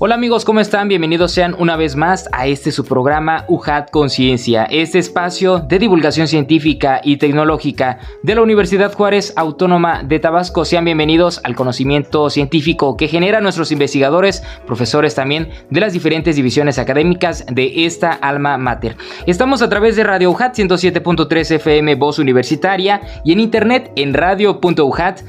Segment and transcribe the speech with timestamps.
[0.00, 0.86] Hola amigos, ¿cómo están?
[0.86, 6.28] Bienvenidos sean una vez más a este su programa UJAT Conciencia, este espacio de divulgación
[6.28, 10.64] científica y tecnológica de la Universidad Juárez Autónoma de Tabasco.
[10.64, 16.78] Sean bienvenidos al conocimiento científico que generan nuestros investigadores, profesores también de las diferentes divisiones
[16.78, 18.96] académicas de esta alma mater.
[19.26, 25.24] Estamos a través de Radio UJAT 107.3 FM Voz Universitaria y en internet en radio.ujat.mx.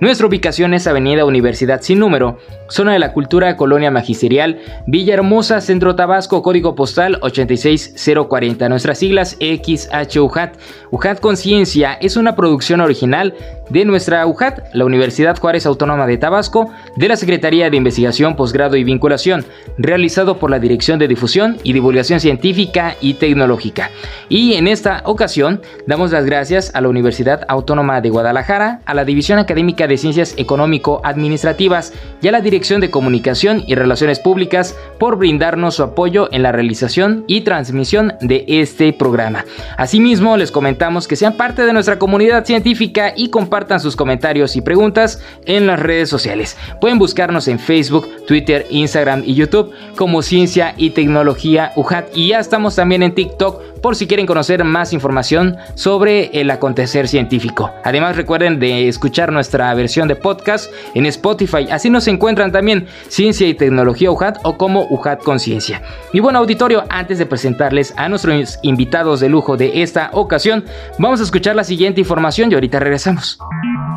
[0.00, 2.36] Nuestra ubicación es Avenida Universidad sin número
[2.80, 8.70] Zona de la Cultura, Colonia Magisterial, Villahermosa, Centro Tabasco, código postal 86040.
[8.70, 10.56] Nuestras siglas XHUJAT.
[10.90, 13.34] UJAT Conciencia es una producción original
[13.68, 18.76] de nuestra UJAT, la Universidad Juárez Autónoma de Tabasco, de la Secretaría de Investigación, Posgrado
[18.76, 19.44] y Vinculación,
[19.76, 23.90] realizado por la Dirección de Difusión y Divulgación Científica y Tecnológica.
[24.30, 29.04] Y en esta ocasión damos las gracias a la Universidad Autónoma de Guadalajara, a la
[29.04, 35.16] División Académica de Ciencias Económico-Administrativas y a la Dirección de Comunicación y Relaciones Públicas por
[35.16, 39.44] brindarnos su apoyo en la realización y transmisión de este programa.
[39.76, 44.60] Asimismo, les comentamos que sean parte de nuestra comunidad científica y compartan sus comentarios y
[44.60, 46.56] preguntas en las redes sociales.
[46.80, 52.38] Pueden buscarnos en Facebook, Twitter, Instagram y YouTube como Ciencia y Tecnología UJAT y ya
[52.38, 57.70] estamos también en TikTok por si quieren conocer más información sobre el acontecer científico.
[57.84, 62.59] Además recuerden de escuchar nuestra versión de podcast en Spotify, así nos encuentran también
[63.08, 65.82] Ciencia y Tecnología UJAT o como UJAT Conciencia.
[66.12, 70.64] Y bueno auditorio, antes de presentarles a nuestros invitados de lujo de esta ocasión,
[70.98, 73.38] vamos a escuchar la siguiente información y ahorita regresamos.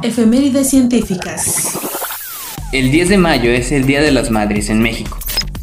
[0.02, 1.80] Efemérides científicas.
[2.72, 5.18] El 10 de mayo es el Día de las Madres en México.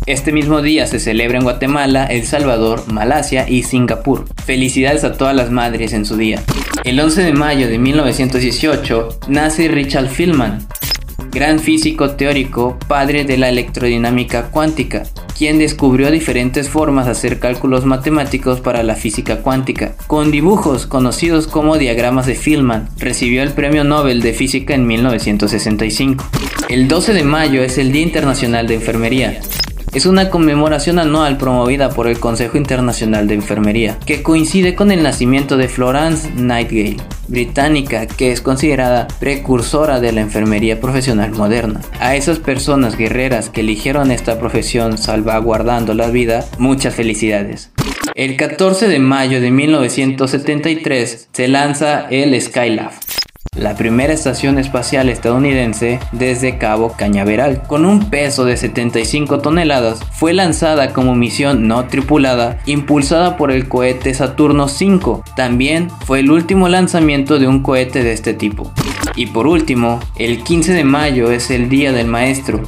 [0.06, 4.24] Este mismo día se celebra en Guatemala, El Salvador, Malasia y Singapur.
[4.44, 6.42] Felicidades a todas las madres en su día.
[6.84, 10.66] El 11 de mayo de 1918 nace Richard Feynman,
[11.30, 15.04] gran físico teórico, padre de la electrodinámica cuántica,
[15.36, 19.94] quien descubrió diferentes formas de hacer cálculos matemáticos para la física cuántica.
[20.06, 26.24] Con dibujos conocidos como diagramas de Feynman, recibió el Premio Nobel de Física en 1965.
[26.68, 29.40] El 12 de mayo es el Día Internacional de Enfermería.
[29.92, 35.02] Es una conmemoración anual promovida por el Consejo Internacional de Enfermería, que coincide con el
[35.02, 41.80] nacimiento de Florence Nightingale, británica que es considerada precursora de la enfermería profesional moderna.
[41.98, 47.72] A esas personas guerreras que eligieron esta profesión salvaguardando la vida, muchas felicidades.
[48.14, 52.92] El 14 de mayo de 1973 se lanza el Skylab
[53.56, 57.62] la primera estación espacial estadounidense desde Cabo Cañaveral.
[57.66, 63.68] Con un peso de 75 toneladas, fue lanzada como misión no tripulada, impulsada por el
[63.68, 65.22] cohete Saturno V.
[65.34, 68.72] También fue el último lanzamiento de un cohete de este tipo.
[69.16, 72.62] Y por último, el 15 de mayo es el Día del Maestro.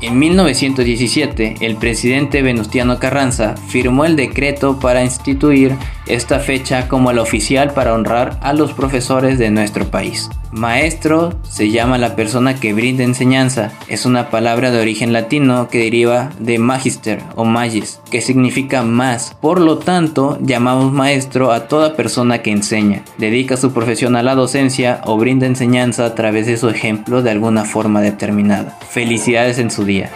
[0.00, 5.76] En 1917, el presidente Venustiano Carranza firmó el decreto para instituir
[6.14, 10.28] esta fecha como la oficial para honrar a los profesores de nuestro país.
[10.52, 13.72] Maestro se llama la persona que brinda enseñanza.
[13.88, 19.36] Es una palabra de origen latino que deriva de magister o magis, que significa más.
[19.40, 24.34] Por lo tanto, llamamos maestro a toda persona que enseña, dedica su profesión a la
[24.34, 28.76] docencia o brinda enseñanza a través de su ejemplo de alguna forma determinada.
[28.90, 30.10] Felicidades en su día.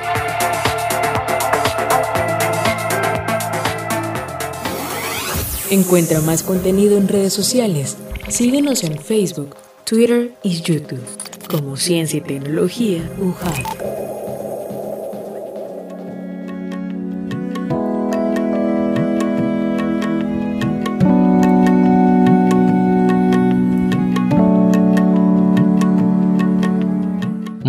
[5.71, 7.97] Encuentra más contenido en redes sociales.
[8.29, 11.01] Síguenos en Facebook, Twitter y YouTube
[11.49, 14.14] como Ciencia y Tecnología UJAT.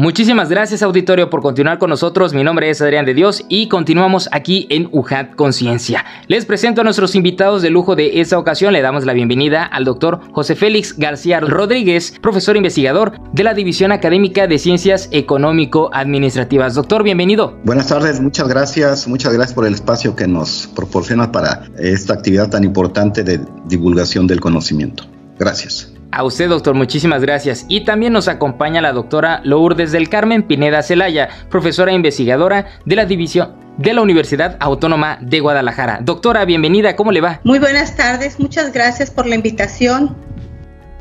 [0.06, 2.32] Muchísimas gracias auditorio por continuar con nosotros.
[2.32, 6.06] Mi nombre es Adrián de Dios y continuamos aquí en UJAT Conciencia.
[6.28, 8.72] Les presento a nuestros invitados de lujo de esta ocasión.
[8.74, 13.92] Le damos la bienvenida al doctor José Félix García Rodríguez, profesor investigador de la División
[13.92, 16.76] Académica de Ciencias Económico-Administrativas.
[16.76, 17.58] Doctor, bienvenido.
[17.64, 19.08] Buenas tardes, muchas gracias.
[19.08, 24.28] Muchas gracias por el espacio que nos proporciona para esta actividad tan importante de divulgación
[24.28, 25.06] del conocimiento.
[25.40, 25.95] Gracias.
[26.16, 27.66] A usted, doctor, muchísimas gracias.
[27.68, 32.96] Y también nos acompaña la doctora Lourdes del Carmen Pineda Celaya, profesora e investigadora de
[32.96, 36.00] la División de la Universidad Autónoma de Guadalajara.
[36.02, 37.42] Doctora, bienvenida, ¿cómo le va?
[37.44, 40.16] Muy buenas tardes, muchas gracias por la invitación.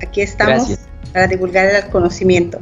[0.02, 0.76] Aquí estamos
[1.12, 2.58] para divulgar el conocimiento.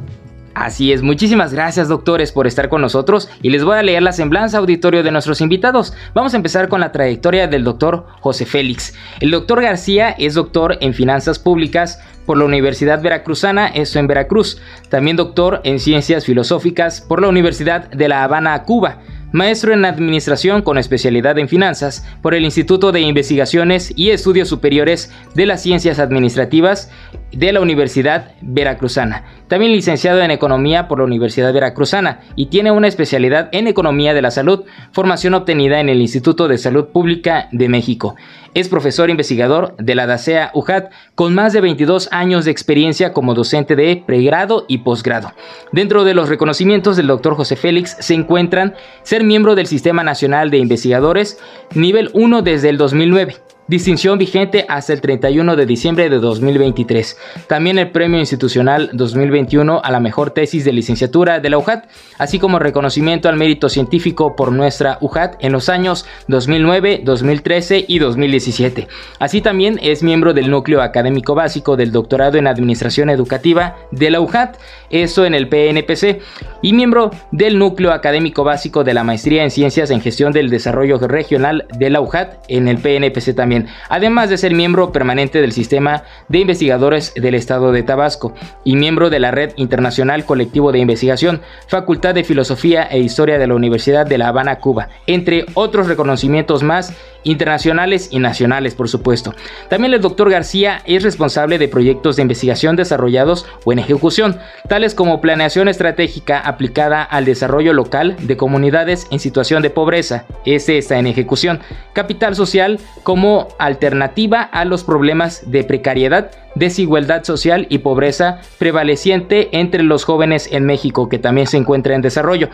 [0.55, 4.11] Así es, muchísimas gracias doctores por estar con nosotros y les voy a leer la
[4.11, 5.93] semblanza auditorio de nuestros invitados.
[6.13, 8.93] Vamos a empezar con la trayectoria del doctor José Félix.
[9.19, 14.61] El doctor García es doctor en finanzas públicas por la Universidad Veracruzana, esto en Veracruz.
[14.89, 18.99] También doctor en ciencias filosóficas por la Universidad de La Habana, Cuba
[19.33, 25.11] maestro en Administración con especialidad en Finanzas por el Instituto de Investigaciones y Estudios Superiores
[25.33, 26.91] de las Ciencias Administrativas
[27.31, 29.23] de la Universidad Veracruzana.
[29.47, 34.21] También licenciado en Economía por la Universidad Veracruzana y tiene una especialidad en Economía de
[34.21, 38.15] la Salud, formación obtenida en el Instituto de Salud Pública de México.
[38.53, 43.33] Es profesor investigador de la DACEA UJAT con más de 22 años de experiencia como
[43.33, 45.33] docente de pregrado y posgrado.
[45.71, 50.51] Dentro de los reconocimientos del doctor José Félix se encuentran ser miembro del Sistema Nacional
[50.51, 51.39] de Investigadores
[51.73, 53.37] nivel 1 desde el 2009
[53.67, 57.17] distinción vigente hasta el 31 de diciembre de 2023.
[57.47, 61.85] También el Premio Institucional 2021 a la mejor tesis de licenciatura de la UJAT,
[62.17, 67.99] así como reconocimiento al mérito científico por nuestra UJAT en los años 2009, 2013 y
[67.99, 68.87] 2017.
[69.19, 74.19] Así también es miembro del núcleo académico básico del doctorado en Administración Educativa de la
[74.19, 74.57] UJAT,
[74.89, 76.21] eso en el PNPC,
[76.61, 80.97] y miembro del núcleo académico básico de la maestría en Ciencias en Gestión del Desarrollo
[80.99, 83.52] Regional de la UJAT en el PNPC también
[83.89, 88.33] además de ser miembro permanente del Sistema de Investigadores del Estado de Tabasco
[88.63, 93.47] y miembro de la Red Internacional Colectivo de Investigación, Facultad de Filosofía e Historia de
[93.47, 99.33] la Universidad de La Habana, Cuba, entre otros reconocimientos más internacionales y nacionales, por supuesto.
[99.69, 104.93] También el doctor García es responsable de proyectos de investigación desarrollados o en ejecución, tales
[104.95, 110.99] como planeación estratégica aplicada al desarrollo local de comunidades en situación de pobreza, este está
[110.99, 111.59] en ejecución,
[111.93, 119.83] capital social como alternativa a los problemas de precariedad, desigualdad social y pobreza prevaleciente entre
[119.83, 122.49] los jóvenes en México, que también se encuentra en desarrollo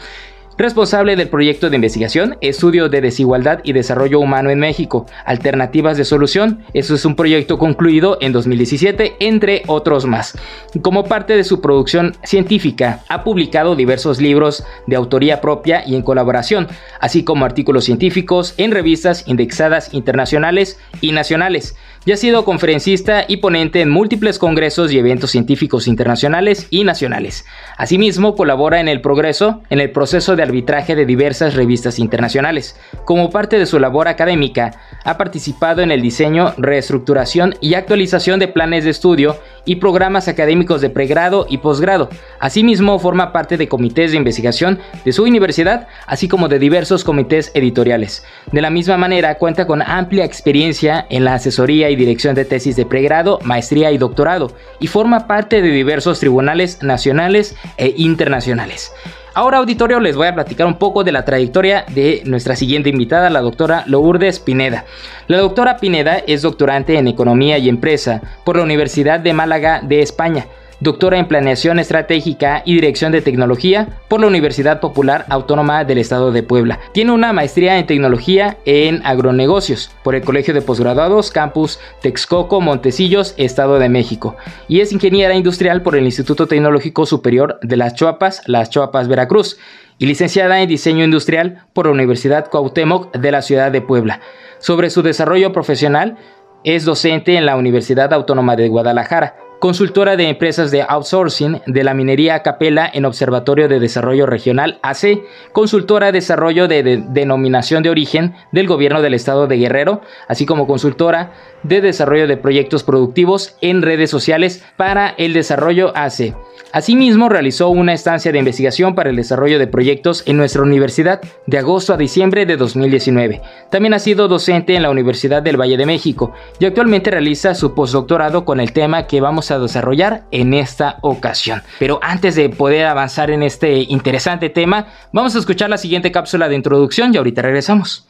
[0.59, 6.03] responsable del proyecto de investigación Estudio de Desigualdad y Desarrollo Humano en México, Alternativas de
[6.03, 6.65] Solución.
[6.73, 10.38] Eso es un proyecto concluido en 2017, entre otros más.
[10.81, 16.01] Como parte de su producción científica, ha publicado diversos libros de autoría propia y en
[16.01, 16.67] colaboración,
[17.00, 21.77] así como artículos científicos en revistas indexadas internacionales y nacionales
[22.09, 27.45] y ha sido conferencista y ponente en múltiples congresos y eventos científicos internacionales y nacionales.
[27.77, 32.75] Asimismo, colabora en el progreso en el proceso de arbitraje de diversas revistas internacionales.
[33.06, 34.71] Como parte de su labor académica,
[35.03, 39.38] ha participado en el diseño, reestructuración y actualización de planes de estudio
[39.69, 42.10] y programas académicos de pregrado y posgrado.
[42.39, 47.51] Asimismo, forma parte de comités de investigación de su universidad, así como de diversos comités
[47.54, 48.25] editoriales.
[48.51, 52.77] De la misma manera, cuenta con amplia experiencia en la asesoría y dirección de tesis
[52.77, 58.92] de pregrado, maestría y doctorado, y forma parte de diversos tribunales nacionales e internacionales.
[59.39, 63.30] Ahora, auditorio, les voy a platicar un poco de la trayectoria de nuestra siguiente invitada,
[63.30, 64.83] la doctora Lourdes Pineda.
[65.27, 70.01] La doctora Pineda es doctorante en Economía y Empresa por la Universidad de Málaga de
[70.01, 70.47] España
[70.79, 76.31] doctora en Planeación Estratégica y Dirección de Tecnología por la Universidad Popular Autónoma del Estado
[76.31, 76.79] de Puebla.
[76.93, 83.33] Tiene una maestría en Tecnología en Agronegocios por el Colegio de Posgraduados Campus Texcoco, Montecillos,
[83.37, 84.37] Estado de México.
[84.68, 89.57] Y es ingeniera industrial por el Instituto Tecnológico Superior de Las Chuapas, Las Chuapas, Veracruz.
[90.01, 94.21] Y licenciada en Diseño Industrial por la Universidad Cuauhtémoc de la Ciudad de Puebla.
[94.59, 96.15] Sobre su desarrollo profesional,
[96.63, 101.94] es docente en la Universidad Autónoma de Guadalajara consultora de empresas de outsourcing de la
[101.94, 108.35] minería Capela en Observatorio de Desarrollo Regional AC, consultora de desarrollo de, denominación de origen
[108.51, 113.81] del gobierno del estado de Guerrero, así como consultora de desarrollo de proyectos productivos en
[113.81, 116.33] redes sociales para el desarrollo AC.
[116.71, 121.57] Asimismo, realizó una estancia de investigación para el desarrollo de proyectos en nuestra universidad de
[121.57, 123.42] agosto a diciembre de 2019.
[123.71, 127.73] También ha sido docente en la Universidad del Valle de México y actualmente realiza su
[127.73, 131.64] postdoctorado con el tema que vamos a desarrollar en esta ocasión.
[131.80, 136.49] Pero antes de poder avanzar en este interesante tema, vamos a escuchar la siguiente cápsula
[136.49, 138.06] de introducción y ahorita regresamos.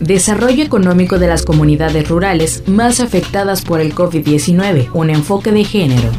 [0.00, 6.10] Desarrollo económico de las comunidades rurales más afectadas por el COVID-19, un enfoque de género.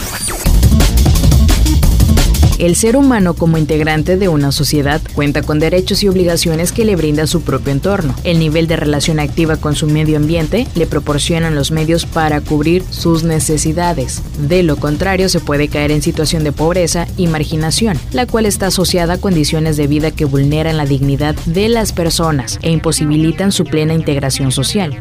[2.60, 6.98] El ser humano como integrante de una sociedad cuenta con derechos y obligaciones que le
[6.98, 8.14] brinda su propio entorno.
[8.26, 12.84] El nivel de relación activa con su medio ambiente le proporcionan los medios para cubrir
[12.90, 14.22] sus necesidades.
[14.50, 18.68] De lo contrario, se puede caer en situación de pobreza y marginación, la cual está
[18.68, 23.64] asociada a condiciones de vida que vulneran la dignidad de las personas e imposibilitan su
[23.64, 25.00] plena integración social.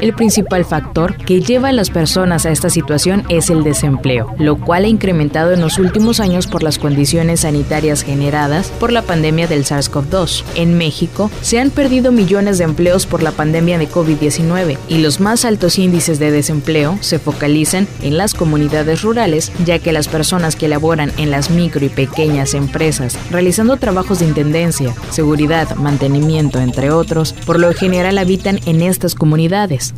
[0.00, 4.58] El principal factor que lleva a las personas a esta situación es el desempleo, lo
[4.58, 9.46] cual ha incrementado en los últimos años por las condiciones sanitarias generadas por la pandemia
[9.46, 10.44] del SARS-CoV-2.
[10.54, 15.20] En México se han perdido millones de empleos por la pandemia de COVID-19 y los
[15.20, 20.56] más altos índices de desempleo se focalizan en las comunidades rurales, ya que las personas
[20.56, 26.90] que laboran en las micro y pequeñas empresas, realizando trabajos de intendencia, seguridad, mantenimiento, entre
[26.90, 29.94] otros, por lo general habitan en estas comunidades.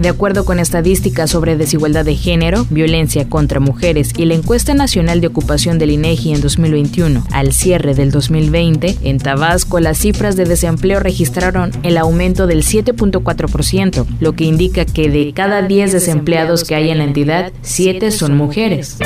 [0.00, 5.20] De acuerdo con estadísticas sobre desigualdad de género, violencia contra mujeres y la encuesta nacional
[5.20, 10.46] de ocupación del INEGI en 2021, al cierre del 2020, en Tabasco las cifras de
[10.46, 16.76] desempleo registraron el aumento del 7.4%, lo que indica que de cada 10 desempleados que
[16.76, 18.96] hay en la entidad, 7 son mujeres.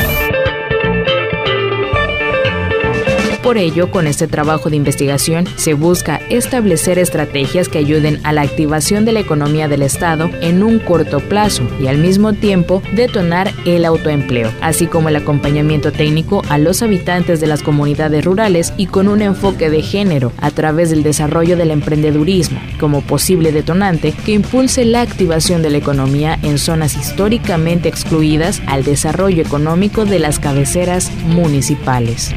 [3.44, 8.40] Por ello, con este trabajo de investigación se busca establecer estrategias que ayuden a la
[8.40, 13.52] activación de la economía del Estado en un corto plazo y al mismo tiempo detonar
[13.66, 18.86] el autoempleo, así como el acompañamiento técnico a los habitantes de las comunidades rurales y
[18.86, 24.32] con un enfoque de género a través del desarrollo del emprendedurismo como posible detonante que
[24.32, 30.38] impulse la activación de la economía en zonas históricamente excluidas al desarrollo económico de las
[30.38, 32.34] cabeceras municipales.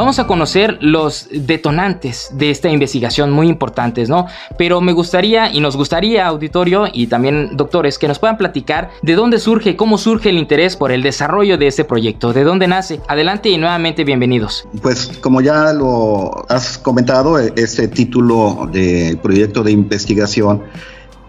[0.00, 4.28] Vamos a conocer los detonantes de esta investigación muy importantes, ¿no?
[4.56, 9.14] Pero me gustaría y nos gustaría, auditorio y también doctores, que nos puedan platicar de
[9.14, 13.02] dónde surge, cómo surge el interés por el desarrollo de este proyecto, de dónde nace.
[13.08, 14.66] Adelante y nuevamente bienvenidos.
[14.80, 20.62] Pues como ya lo has comentado, este título del proyecto de investigación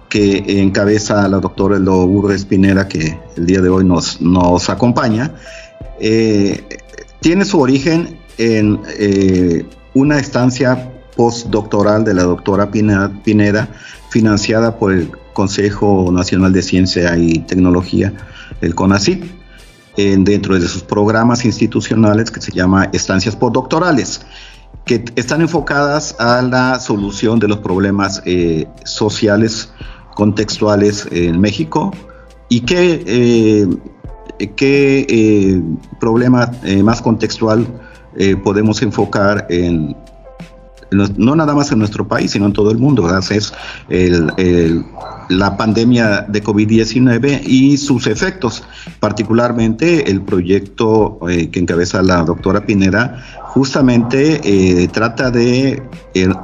[0.08, 5.36] que encabeza la doctora Lourdes Pinera, que el día de hoy nos, nos acompaña,
[6.00, 6.64] eh,
[7.20, 13.70] tiene su origen en eh, una estancia postdoctoral de la doctora Pineda,
[14.10, 18.12] financiada por el Consejo Nacional de Ciencia y Tecnología,
[18.62, 19.24] el CONACYT,
[19.96, 24.22] dentro de sus programas institucionales que se llama estancias postdoctorales,
[24.86, 29.72] que están enfocadas a la solución de los problemas eh, sociales
[30.16, 31.94] contextuales en México
[32.50, 35.62] y que eh, qué
[36.00, 36.52] problema
[36.84, 37.68] más contextual
[38.18, 39.96] eh, podemos enfocar en,
[40.92, 43.10] no nada más en nuestro país, sino en todo el mundo.
[43.18, 43.54] Es
[45.30, 48.64] la pandemia de COVID-19 y sus efectos,
[49.00, 55.82] particularmente el proyecto eh, que encabeza la doctora Pineda, justamente eh, trata de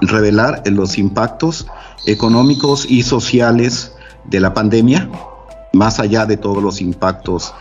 [0.01, 1.67] revelar los impactos
[2.05, 3.91] económicos y sociales
[4.29, 5.09] de la pandemia
[5.73, 7.53] más allá de todos los impactos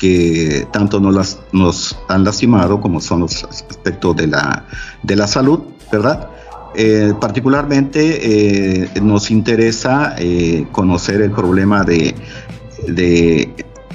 [0.00, 4.64] que tanto nos, nos han lastimado como son los aspectos de la,
[5.02, 5.60] de la salud,
[5.92, 6.30] ¿verdad?
[6.74, 12.14] Eh, particularmente eh, nos interesa eh, conocer el problema de,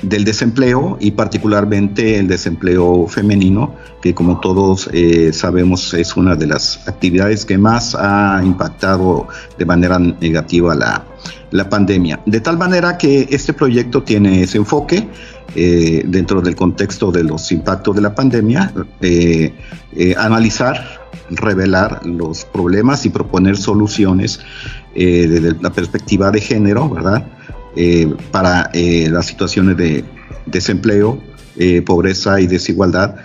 [0.03, 4.87] del desempleo y particularmente el desempleo femenino, que como todos
[5.31, 11.03] sabemos es una de las actividades que más ha impactado de manera negativa la,
[11.49, 12.21] la pandemia.
[12.25, 15.07] De tal manera que este proyecto tiene ese enfoque
[15.57, 19.53] eh, dentro del contexto de los impactos de la pandemia, eh,
[19.95, 24.41] eh, analizar, revelar los problemas y proponer soluciones
[24.93, 27.25] desde la perspectiva de género, ¿verdad?
[28.31, 30.05] para las situaciones de
[30.45, 31.19] desempleo,
[31.85, 33.15] pobreza y desigualdad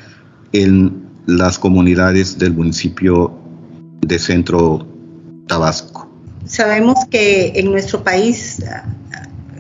[0.53, 3.33] en las comunidades del municipio
[4.01, 4.85] de Centro
[5.47, 6.11] Tabasco.
[6.45, 8.61] Sabemos que en nuestro país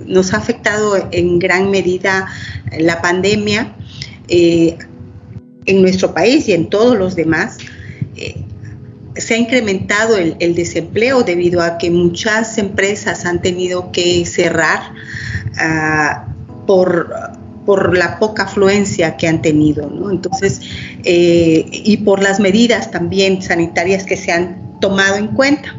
[0.06, 2.28] nos ha afectado en gran medida
[2.78, 3.74] la pandemia.
[4.28, 4.76] Eh,
[5.66, 7.58] en nuestro país y en todos los demás,
[8.16, 8.44] eh,
[9.16, 14.94] se ha incrementado el, desempleo debido a que muchas empresas han tenido que cerrar
[15.58, 16.28] ah,
[16.66, 17.12] por,
[17.66, 20.10] por la poca afluencia que han tenido, ¿no?
[20.10, 20.60] Entonces,
[21.04, 25.76] eh, y por las medidas también sanitarias que se han tomado en cuenta.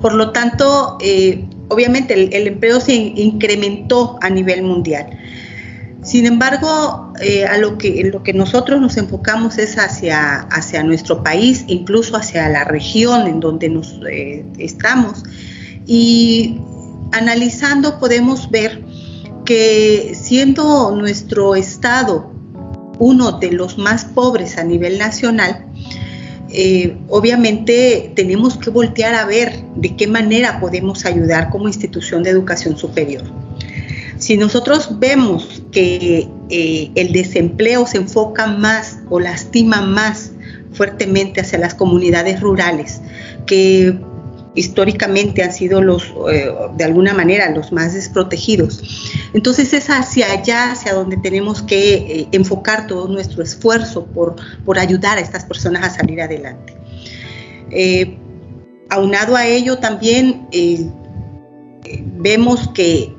[0.00, 0.98] Por lo tanto,
[1.72, 5.18] obviamente el, empleo se incrementó a nivel mundial.
[6.02, 12.16] Sin embargo, eh, a lo que, nosotros nos enfocamos es hacia, hacia nuestro país, incluso
[12.16, 15.22] hacia la región en donde nos eh, estamos.
[15.86, 16.60] Y
[17.12, 18.82] analizando podemos ver
[19.44, 22.32] que siendo nuestro estado
[22.98, 25.66] uno de los más pobres a nivel nacional,
[26.52, 32.30] eh, obviamente tenemos que voltear a ver de qué manera podemos ayudar como institución de
[32.30, 33.24] educación superior.
[34.18, 40.32] Si nosotros vemos que eh, el desempleo se enfoca más o lastima más
[40.72, 43.00] fuertemente hacia las comunidades rurales,
[43.46, 43.98] que
[44.54, 48.82] históricamente han sido los, eh, de alguna manera, los más desprotegidos.
[49.32, 54.78] Entonces es hacia allá, hacia donde tenemos que eh, enfocar todo nuestro esfuerzo por, por,
[54.78, 56.76] ayudar a estas personas a salir adelante.
[57.70, 58.18] Eh,
[58.90, 60.46] aunado a ello también
[62.16, 63.14] vemos que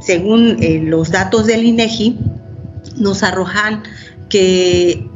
[0.00, 2.18] según los datos del INEGI,
[2.96, 3.82] nos arrojan
[4.28, 5.08] que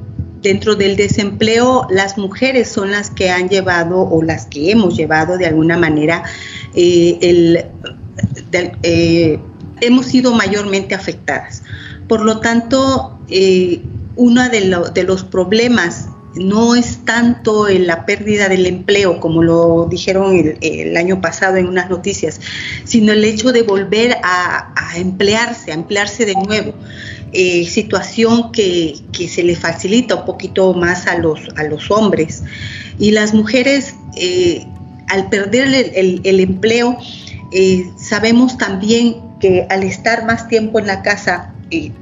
[0.43, 5.39] dentro del desempleo, las mujeres son las que han llevado o las que hemos llevado
[5.39, 6.25] de alguna manera
[6.75, 7.65] eh,
[8.83, 9.39] eh,
[9.81, 11.63] hemos sido mayormente afectadas.
[12.09, 13.83] Por lo tanto, eh,
[14.15, 20.57] uno de, los problemas no es tanto en la pérdida del empleo, como lo dijeron
[20.61, 22.41] el, año pasado en unas noticias,
[22.85, 26.75] sino el hecho de volver a emplearse, a emplearse de nuevo.
[27.39, 28.95] Eh, situación que,
[29.29, 32.43] se le facilita un poquito más a los, a los hombres.
[32.99, 34.65] Y las mujeres, eh,
[35.07, 36.97] al perder el, empleo,
[37.53, 41.53] eh, sabemos también que al estar más tiempo en la casa,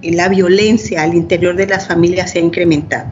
[0.02, 3.10] la violencia al interior de las familias se ha incrementado.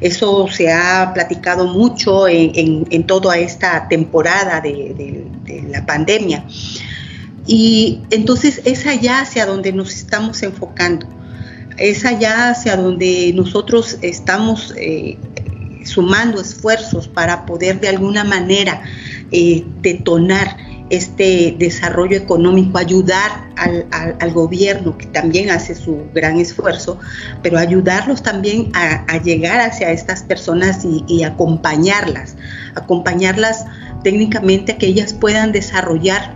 [0.00, 6.44] Eso se ha platicado mucho en, toda esta temporada de, de, la pandemia.
[7.44, 11.15] Y entonces es allá hacia donde nos estamos enfocando
[11.78, 15.18] es allá hacia donde nosotros estamos eh,
[15.84, 18.82] sumando esfuerzos para poder de alguna manera
[19.30, 20.56] eh, detonar
[20.88, 27.00] este desarrollo económico, ayudar al, gobierno que también hace su gran esfuerzo,
[27.42, 32.36] pero ayudarlos también a, llegar hacia estas personas y, acompañarlas,
[32.74, 33.64] acompañarlas
[34.04, 36.34] técnicamente a que ellas puedan desarrollar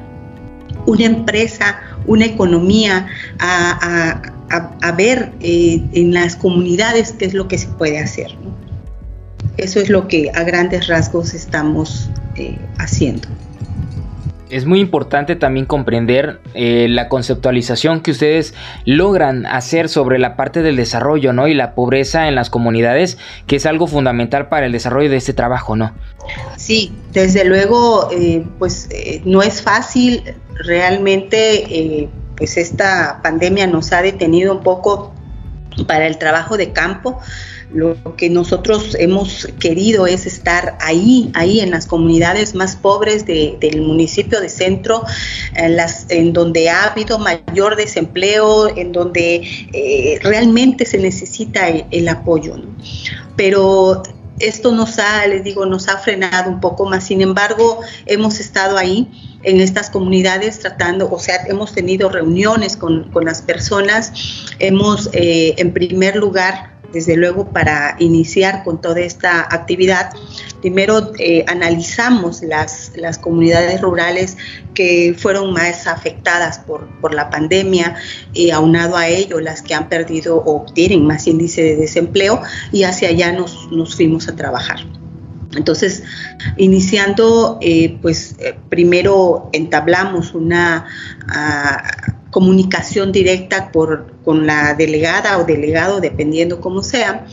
[0.87, 3.07] una empresa, una economía,
[3.39, 4.21] a,
[4.97, 8.32] ver eh, en las comunidades qué es lo que se puede hacer.
[9.56, 13.28] Eso es lo que a grandes rasgos estamos eh, haciendo.
[14.49, 18.52] Es muy importante también comprender eh, la conceptualización que ustedes
[18.84, 21.47] logran hacer sobre la parte del desarrollo, ¿no?
[21.47, 25.34] Y la pobreza en las comunidades, que es algo fundamental para el desarrollo de este
[25.34, 25.93] trabajo, ¿no?
[26.56, 28.08] Sí, desde luego,
[28.58, 28.89] pues
[29.25, 30.23] no es fácil
[30.56, 32.08] realmente
[32.41, 35.13] pues esta pandemia nos ha detenido un poco
[35.87, 37.21] para el trabajo de campo.
[37.71, 43.83] Lo que nosotros hemos querido es estar ahí, ahí en las comunidades más pobres del
[43.83, 45.05] municipio de Centro,
[45.55, 49.43] en, las, en donde ha habido mayor desempleo, en donde
[49.75, 52.55] eh, realmente se necesita el, apoyo.
[53.37, 54.03] Pero
[54.39, 57.05] esto nos ha, les digo, nos ha frenado un poco más.
[57.05, 63.11] Sin embargo, hemos estado ahí en estas comunidades tratando, o sea, hemos tenido reuniones con,
[63.23, 64.13] las personas,
[64.59, 70.13] hemos eh, en primer lugar, desde luego, para iniciar con toda esta actividad,
[70.61, 74.37] primero eh, analizamos las, las comunidades rurales
[74.75, 77.95] que fueron más afectadas por, por la pandemia
[78.33, 82.41] y aunado a ello las que han perdido o tienen más índice de desempleo
[82.73, 84.81] y hacia allá nos, nos fuimos a trabajar.
[85.56, 86.04] Entonces,
[86.56, 90.86] iniciando, eh, pues eh, primero entablamos una
[91.28, 91.82] ah,
[92.30, 97.26] comunicación directa por, con la delegada o delegado, dependiendo cómo sea,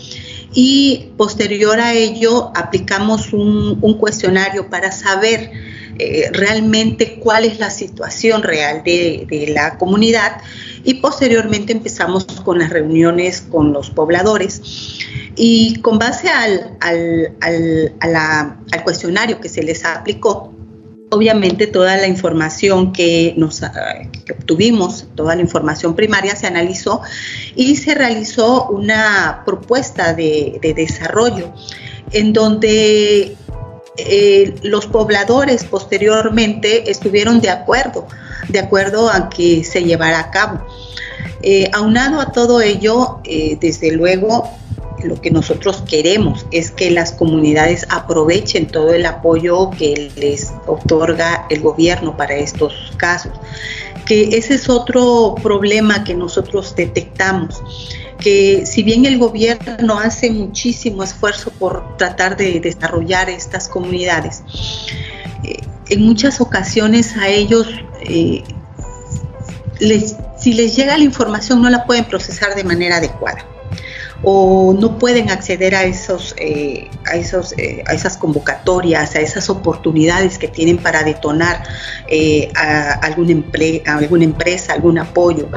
[0.54, 5.52] y posterior a ello aplicamos un, cuestionario para saber
[6.00, 10.42] eh, realmente cuál es la situación real de, de la comunidad
[10.88, 14.62] y posteriormente empezamos con las reuniones con los pobladores.
[15.36, 16.78] Y con base al,
[18.86, 20.54] cuestionario que se les aplicó,
[21.12, 23.64] obviamente toda la información que, nos,
[24.40, 27.02] obtuvimos, toda la información primaria se analizó
[27.54, 31.54] y se realizó una propuesta de, desarrollo
[32.14, 33.36] en donde
[33.98, 38.08] eh, los pobladores posteriormente estuvieron de acuerdo,
[38.50, 40.66] de acuerdo a que se llevara a cabo.
[41.42, 44.50] Eh, aunado a todo ello, eh, desde luego,
[45.04, 51.46] lo que nosotros queremos es que las comunidades aprovechen todo el apoyo que les otorga
[51.50, 53.34] el gobierno para estos casos.
[54.06, 57.62] que ese es otro problema que nosotros detectamos,
[58.22, 64.44] que si bien el gobierno hace muchísimo esfuerzo por tratar de desarrollar estas comunidades,
[65.44, 67.68] eh, en muchas ocasiones a ellos,
[68.02, 68.44] eh,
[70.38, 73.46] si les llega la información, no la pueden procesar de manera adecuada
[74.24, 77.54] o no pueden acceder a esos, eh, a, esos
[77.86, 81.64] a esas convocatorias, a esas oportunidades que tienen para detonar
[82.56, 83.46] a, algún
[83.86, 85.48] a alguna empresa, algún apoyo.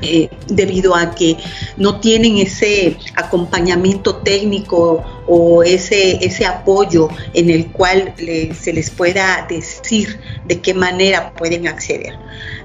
[0.00, 1.36] Eh, debido a que
[1.76, 9.44] no tienen ese acompañamiento técnico o ese, ese apoyo en el cual se les pueda
[9.48, 12.14] decir de qué manera pueden acceder.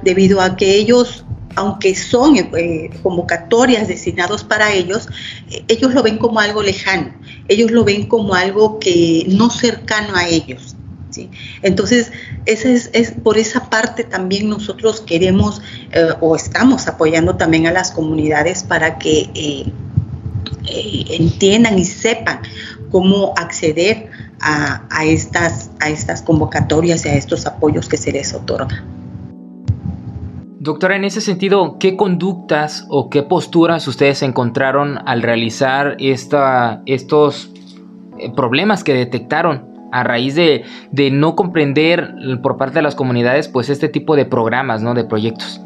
[0.03, 5.07] Debido a que ellos aunque son eh, convocatorias destinados para ellos,
[5.51, 7.13] eh, ellos lo ven como algo lejano,
[7.47, 10.72] ellos lo ven como algo que no cercano a ellos.
[11.61, 12.11] Entonces,
[12.45, 18.63] es, por esa parte también nosotros queremos eh, o estamos apoyando también a las comunidades
[18.63, 19.65] para que eh,
[20.67, 22.39] eh, entiendan y sepan
[22.91, 24.09] cómo acceder
[24.45, 28.83] a, estas, a estas convocatorias y a estos apoyos que se les otorga.
[30.59, 37.51] Doctora, en ese sentido, ¿qué conductas o qué posturas ustedes encontraron al realizar esta, estos
[38.35, 40.63] problemas que detectaron a raíz de,
[41.11, 44.93] no comprender por parte de las comunidades pues este tipo de programas, ¿no?
[44.93, 45.61] De proyectos.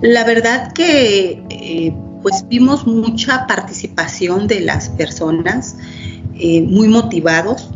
[0.00, 5.76] La verdad que eh, pues vimos mucha participación de las personas,
[6.34, 7.70] eh, muy motivados.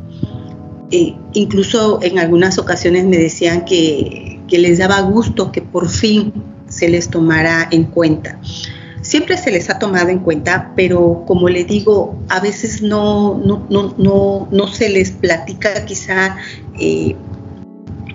[0.90, 6.32] Eh, incluso en algunas ocasiones me decían que, que les daba gusto que por fin
[6.68, 8.38] se les tomara en cuenta
[9.12, 13.66] siempre se les ha tomado en cuenta, pero como le digo, a veces no, no,
[13.68, 16.38] no, no, no se les platica quizá
[16.80, 17.14] eh,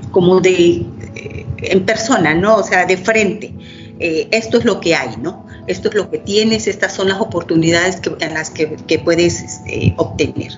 [0.09, 2.55] como de eh, en persona, ¿no?
[2.55, 3.53] O sea, de frente.
[3.99, 5.45] Eh, esto es lo que hay, ¿no?
[5.67, 9.93] Esto es lo que tienes, estas son las oportunidades que, en las que, puedes este,
[9.97, 10.53] obtener.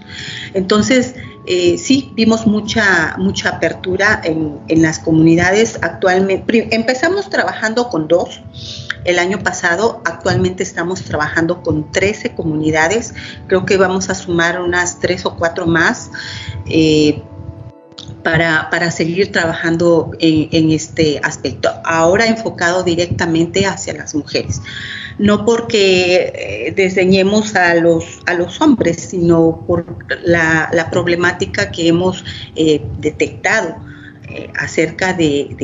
[0.53, 1.15] Entonces,
[1.77, 5.79] sí, vimos mucha, mucha apertura en las comunidades.
[5.81, 8.39] Actualmente, empezamos trabajando con dos,
[9.05, 10.01] el año pasado.
[10.05, 13.13] Actualmente estamos trabajando con 13 comunidades.
[13.47, 16.11] Creo que vamos a sumar unas tres o cuatro más.
[16.67, 17.21] Eh,
[18.23, 24.61] para, para, seguir trabajando en, este aspecto, ahora enfocado directamente hacia las mujeres.
[25.17, 31.87] No porque eh, desdeñemos a los, a los hombres, sino por la, la problemática que
[31.87, 32.23] hemos
[32.55, 33.77] eh, detectado
[34.29, 35.55] eh, acerca de,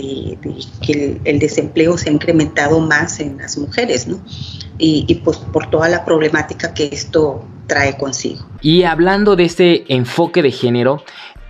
[0.82, 4.19] que el, desempleo se ha incrementado más en las mujeres, ¿no?
[4.80, 8.45] Y, pues por toda la problemática que esto trae consigo.
[8.62, 11.04] Y hablando de este enfoque de género,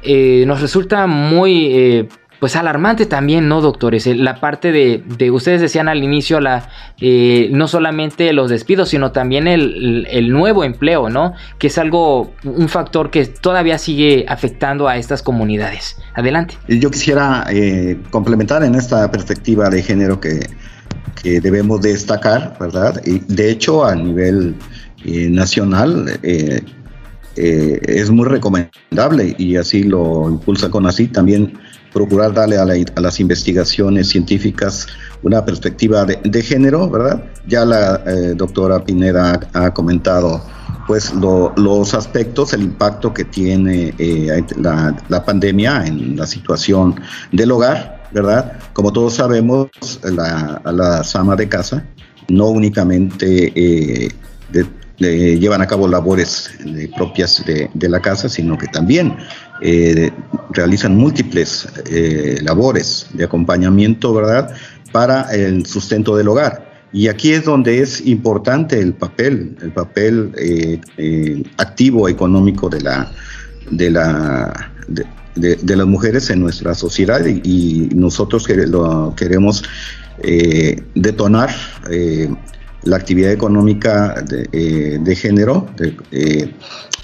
[0.03, 2.09] eh, nos resulta muy eh,
[2.45, 4.05] pues alarmante también, ¿no, doctores?
[4.05, 6.69] La parte de, ustedes decían al inicio, la,
[7.01, 11.33] eh, no solamente los despidos, sino también el, nuevo empleo, ¿no?
[11.57, 15.97] Que es algo, un factor que todavía sigue afectando a estas comunidades.
[16.13, 16.55] Adelante.
[16.67, 20.47] Yo quisiera eh, complementar en esta perspectiva de género que,
[21.23, 23.01] que debemos destacar, ¿verdad?
[23.07, 24.53] Y de hecho, a nivel
[25.03, 26.19] eh, nacional,
[27.35, 31.57] es muy recomendable y así lo impulsa con así también
[31.95, 32.65] procurar darle a,
[32.99, 34.85] las investigaciones científicas
[35.23, 37.23] una perspectiva de, género, ¿verdad?
[37.47, 40.43] Ya la eh, doctora Pineda ha, comentado
[40.87, 46.99] pues los aspectos, el impacto que tiene eh, la, pandemia en la situación
[47.31, 48.59] del hogar, ¿verdad?
[48.73, 49.69] Como todos sabemos,
[50.03, 51.85] la, las de casa
[52.27, 54.11] no únicamente eh,
[54.97, 56.49] llevan a cabo labores
[56.95, 59.15] propias de, la casa, sino que también
[59.61, 60.11] eh,
[60.51, 64.53] realizan múltiples eh, labores de acompañamiento, ¿verdad?,
[64.91, 66.73] para el sustento del hogar.
[66.93, 73.11] Y aquí es donde es importante el papel, el papel eh, activo económico de la,
[73.69, 79.63] de la, de, las mujeres en nuestra sociedad y, nosotros lo queremos
[80.95, 81.49] detonar
[82.85, 85.67] la actividad económica de, género,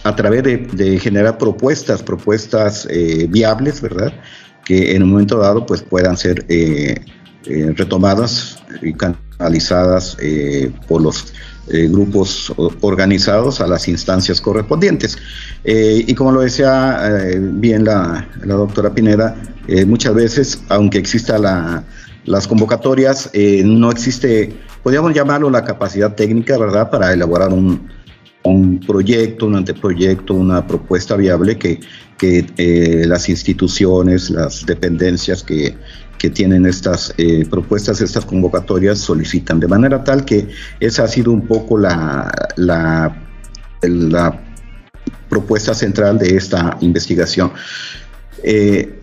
[0.04, 4.14] a través de, generar propuestas, propuestas eh, viables, ¿verdad?
[4.64, 7.04] Que en un momento dado pues puedan ser eh,
[7.46, 10.18] eh, retomadas y canalizadas
[10.88, 11.34] por los
[11.68, 15.18] grupos organizados a las instancias correspondientes.
[15.64, 17.00] y como lo decía
[17.38, 19.36] bien la, doctora Pineda,
[19.88, 21.84] muchas veces, aunque exista la,
[22.26, 23.32] las convocatorias,
[23.64, 24.54] no existe,
[24.84, 27.90] podríamos llamarlo la capacidad técnica, ¿verdad?, para elaborar un,
[28.44, 31.80] un proyecto, un anteproyecto, una propuesta viable que,
[32.18, 35.78] que eh, las instituciones, las dependencias que,
[36.18, 39.60] que tienen estas eh, propuestas, estas convocatorias, solicitan.
[39.60, 40.48] De manera tal que
[40.80, 43.18] esa ha sido un poco la, la,
[45.30, 47.54] propuesta central de esta investigación.
[48.44, 49.02] Eh,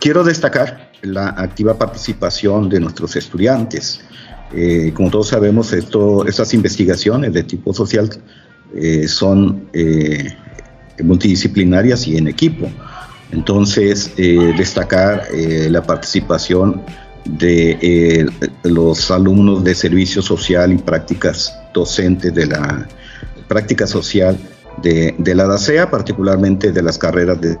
[0.00, 4.00] quiero destacar la activa participación de nuestros estudiantes.
[4.94, 8.08] como todos sabemos, estas investigaciones de tipo social
[8.74, 10.34] eh, son eh,
[11.02, 12.68] multidisciplinarias y en equipo.
[13.30, 16.82] Entonces, eh, destacar la participación
[17.24, 18.26] de
[18.62, 22.88] los alumnos de servicio social y prácticas docentes de la
[23.48, 24.38] práctica social
[24.82, 27.58] de, la DACEA, particularmente de las carreras de,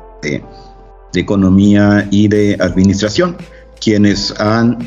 [1.14, 3.36] economía y de administración,
[3.80, 4.78] quienes han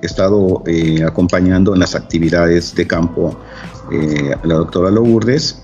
[0.00, 0.62] estado
[1.06, 3.36] acompañando en las actividades de campo
[3.90, 5.62] eh, la doctora Lourdes,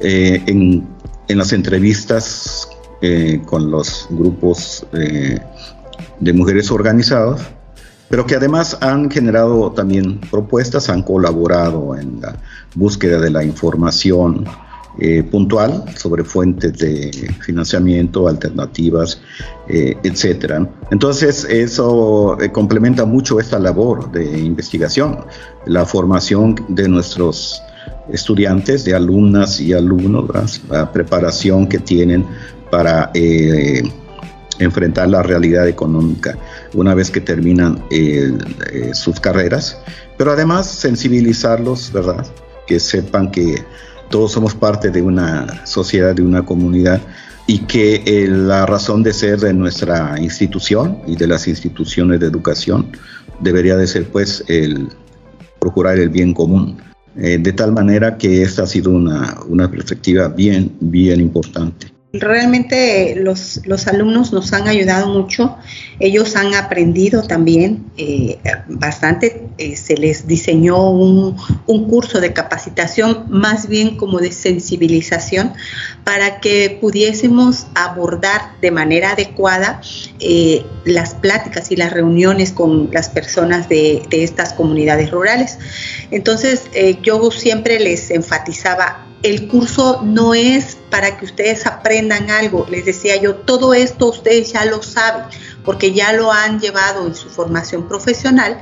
[0.00, 0.86] eh, en,
[1.28, 2.68] las entrevistas
[3.02, 7.42] eh, con los grupos de mujeres organizadas,
[8.08, 12.36] pero que además han generado también propuestas, han colaborado en la
[12.74, 14.46] búsqueda de la información
[15.30, 19.20] puntual sobre fuentes de financiamiento, alternativas,
[19.68, 20.66] etcétera.
[20.90, 25.18] Entonces eso complementa mucho esta labor de investigación,
[25.66, 27.60] la formación de nuestros
[28.12, 32.24] estudiantes, de alumnas y alumnos, la preparación que tienen
[32.70, 33.82] para eh,
[34.58, 36.36] enfrentar la realidad económica
[36.74, 38.32] una vez que terminan eh,
[38.72, 39.78] eh, sus carreras,
[40.16, 42.26] pero además sensibilizarlos, ¿verdad?
[42.66, 43.64] Que sepan que
[44.10, 47.00] todos somos parte de una sociedad, de una comunidad
[47.46, 52.88] y que la razón de ser de nuestra institución y de las instituciones de educación
[53.40, 54.88] debería de ser pues el
[55.60, 56.78] procurar el bien común
[57.16, 61.95] eh, de tal manera que esta ha sido una, una perspectiva bien, bien importante.
[62.12, 65.56] Realmente los, los, alumnos nos han ayudado mucho,
[65.98, 68.38] ellos han aprendido también eh,
[68.68, 75.54] bastante, eh, se les diseñó un, un, curso de capacitación más bien como de sensibilización
[76.04, 79.80] para que pudiésemos abordar de manera adecuada
[80.20, 85.58] eh, las pláticas y las reuniones con las personas de, de estas comunidades rurales.
[86.10, 86.62] Entonces
[87.02, 92.66] yo siempre les enfatizaba, el curso no es para que ustedes aprendan algo.
[92.70, 95.24] Les decía yo, todo esto ustedes ya lo saben
[95.64, 98.60] porque ya lo han llevado en su formación profesional.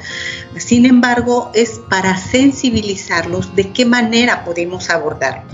[0.57, 5.45] Sin embargo, es para sensibilizarlos de qué manera podemos abordarlo,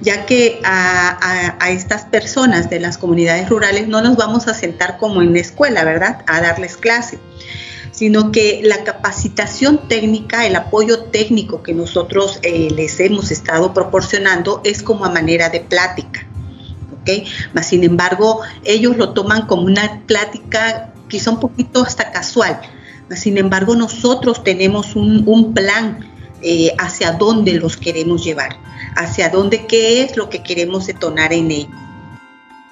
[0.00, 4.96] ya que a, a, estas personas de las comunidades rurales no nos vamos a sentar
[4.96, 6.24] como en la escuela, ¿verdad?
[6.26, 7.18] A darles clase
[7.96, 14.60] sino que la capacitación técnica, el apoyo técnico que nosotros eh, les hemos estado proporcionando
[14.64, 16.26] es como a manera de plática.
[17.00, 17.26] ¿ok?
[17.54, 22.60] Mas, sin embargo, ellos lo toman como una plática quizá un poquito hasta casual.
[23.08, 26.06] Mas, sin embargo, nosotros tenemos un, plan
[26.42, 28.58] eh, hacia dónde los queremos llevar,
[28.94, 31.85] hacia dónde, qué es lo que queremos detonar en ellos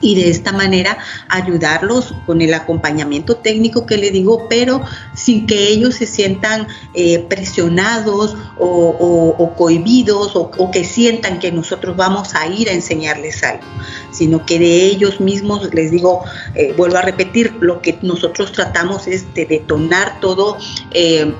[0.00, 4.82] y de esta manera ayudarlos con el acompañamiento técnico que le digo, pero
[5.14, 12.34] sin que ellos se sientan eh, presionados o, cohibidos o, que sientan que nosotros vamos
[12.34, 13.64] a ir a enseñarles algo,
[14.10, 16.22] sino que de ellos mismos, les digo,
[16.54, 20.58] eh, vuelvo a repetir, lo que nosotros tratamos es de detonar todo.
[20.90, 21.32] Eh,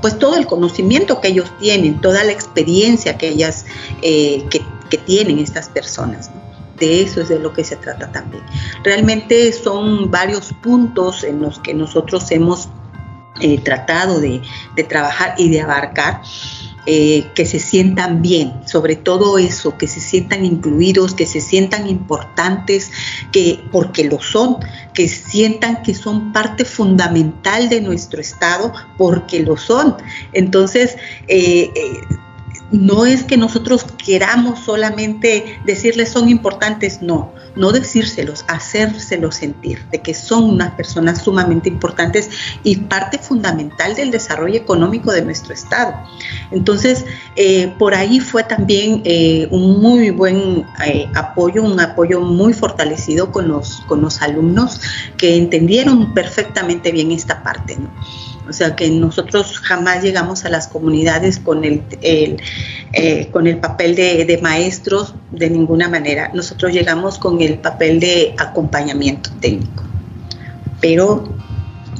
[0.00, 3.64] pues todo el conocimiento que ellos tienen, toda la experiencia que ellas
[4.00, 4.62] que,
[5.06, 6.30] tienen estas personas.
[6.82, 8.42] De eso es de lo que se trata también.
[8.82, 12.68] Realmente son varios puntos en los que nosotros hemos
[13.40, 14.42] eh, tratado de,
[14.88, 16.20] trabajar y de abarcar.
[16.84, 21.86] Eh, que se sientan bien, sobre todo eso, que se sientan incluidos, que se sientan
[21.86, 22.90] importantes,
[23.30, 24.56] que porque lo son,
[24.92, 29.94] que sientan que son parte fundamental de nuestro Estado, porque lo son.
[30.32, 30.96] Entonces,
[31.28, 31.70] eh,
[32.72, 40.00] no es que nosotros queramos solamente decirles son importantes, no, no decírselos, hacérselos sentir de
[40.00, 42.30] que son unas personas sumamente importantes
[42.64, 45.94] y parte fundamental del desarrollo económico de nuestro Estado.
[46.50, 47.04] Entonces,
[47.36, 53.30] eh, por ahí fue también eh, un muy buen eh, apoyo, un apoyo muy fortalecido
[53.30, 54.80] con los, con los alumnos
[55.18, 57.76] que entendieron perfectamente bien esta parte.
[58.48, 63.94] O sea que nosotros jamás llegamos a las comunidades con el, eh, con el papel
[63.94, 66.30] de, maestros de ninguna manera.
[66.34, 69.84] Nosotros llegamos con el papel de acompañamiento técnico,
[70.80, 71.24] pero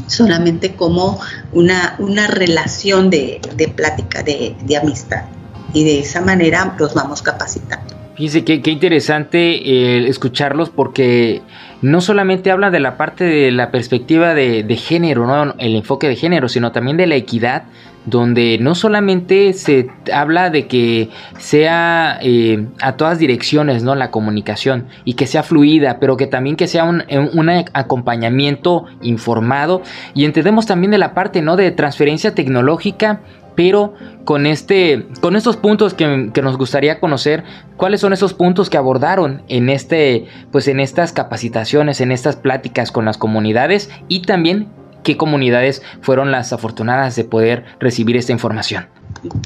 [0.09, 1.21] solamente como
[1.53, 3.41] una, una relación de,
[3.77, 5.25] plática, de, de amistad.
[5.73, 8.03] Y de esa manera los vamos capacitando.
[8.15, 11.41] Fíjense qué, interesante eh, escucharlos porque
[11.83, 15.55] no solamente habla de la parte de la perspectiva de, género, ¿no?
[15.59, 17.65] el enfoque de género, sino también de la equidad,
[18.05, 23.95] donde no solamente se habla de que sea eh, a todas direcciones ¿no?
[23.95, 29.83] la comunicación y que sea fluida, pero que también que sea un, un, acompañamiento informado
[30.15, 31.57] y entendemos también de la parte ¿no?
[31.57, 33.21] de transferencia tecnológica
[33.55, 37.45] pero con este con estos puntos que, nos gustaría conocer
[37.77, 42.93] cuáles son esos puntos que abordaron en este pues en estas capacitaciones en estas pláticas
[42.93, 44.69] con las comunidades y también
[45.03, 48.87] qué comunidades fueron las afortunadas de poder recibir esta información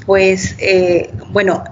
[0.05, 1.63] pues eh, bueno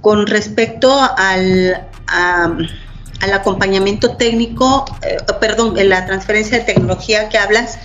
[0.00, 7.78] con respecto al al acompañamiento técnico eh, perdón la transferencia de tecnología que hablas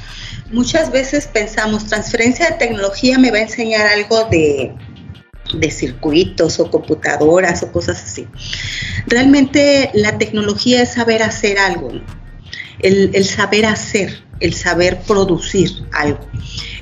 [0.52, 4.74] muchas veces pensamos, transferencia de tecnología me va a enseñar algo de,
[5.72, 8.28] circuitos o computadoras o cosas así.
[9.08, 11.92] Realmente la tecnología es saber hacer algo,
[12.80, 16.20] el, el saber hacer, el saber producir algo.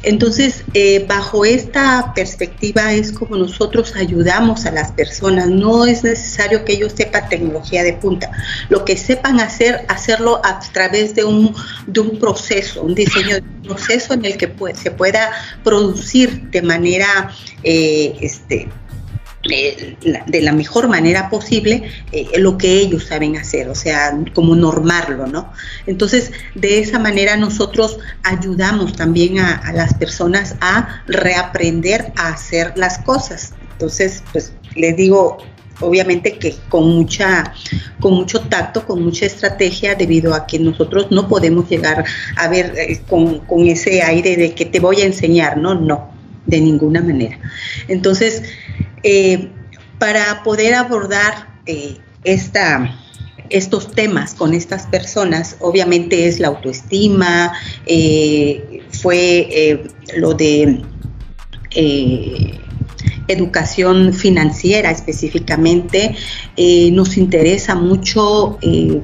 [0.03, 5.49] Entonces, eh, bajo esta perspectiva es como nosotros ayudamos a las personas.
[5.49, 8.31] No es necesario que ellos sepan tecnología de punta.
[8.69, 11.53] Lo que sepan hacer, hacerlo a través de un,
[11.87, 15.31] de un proceso, un diseño de un proceso en el que se pueda
[15.63, 17.31] producir de manera
[17.63, 18.69] eh, este,
[19.47, 25.27] de la mejor manera posible eh, lo que ellos saben hacer, o sea, como normarlo,
[25.27, 25.51] ¿no?
[25.85, 32.99] Entonces, de esa manera nosotros ayudamos también a, las personas a reaprender a hacer las
[32.99, 33.53] cosas.
[33.73, 35.37] Entonces, pues les digo,
[35.79, 37.53] obviamente que con mucha
[37.99, 42.03] con mucho tacto, con mucha estrategia, debido a que nosotros no podemos llegar
[42.35, 46.09] a ver eh, con, con, ese aire de que te voy a enseñar, no, no,
[46.45, 47.39] de ninguna manera.
[47.87, 48.43] Entonces,
[49.03, 49.49] eh,
[49.99, 51.97] para poder abordar eh,
[53.49, 57.53] estos temas con estas personas, obviamente es la autoestima,
[57.85, 60.83] eh, fue lo de
[63.27, 66.15] educación financiera específicamente,
[66.91, 68.57] nos interesa mucho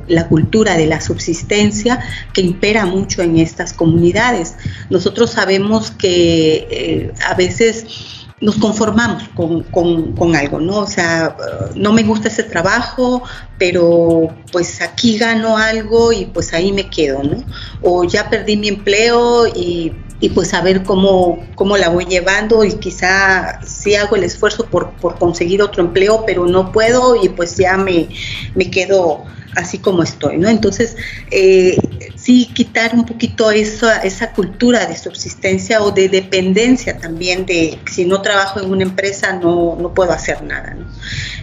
[0.07, 1.99] la cultura de la subsistencia
[2.33, 4.55] que impera mucho en estas comunidades.
[4.89, 10.79] Nosotros sabemos que a veces nos conformamos con, algo, ¿no?
[10.79, 11.37] O sea,
[11.75, 13.23] no me gusta ese trabajo,
[13.57, 17.43] pero pues aquí gano algo y pues ahí me quedo, ¿no?
[17.81, 19.93] O ya perdí mi empleo y,
[20.33, 24.91] pues a ver cómo, cómo la voy llevando y quizá sí hago el esfuerzo por,
[24.91, 28.07] por conseguir otro empleo, pero no puedo y pues ya me,
[28.55, 30.49] me quedo así como estoy, ¿no?
[30.49, 30.95] Entonces,
[31.31, 31.77] eh,
[32.15, 38.05] sí quitar un poquito esa, esa cultura de subsistencia o de dependencia también de si
[38.05, 40.85] no trabajo en una empresa no, no puedo hacer nada, ¿no?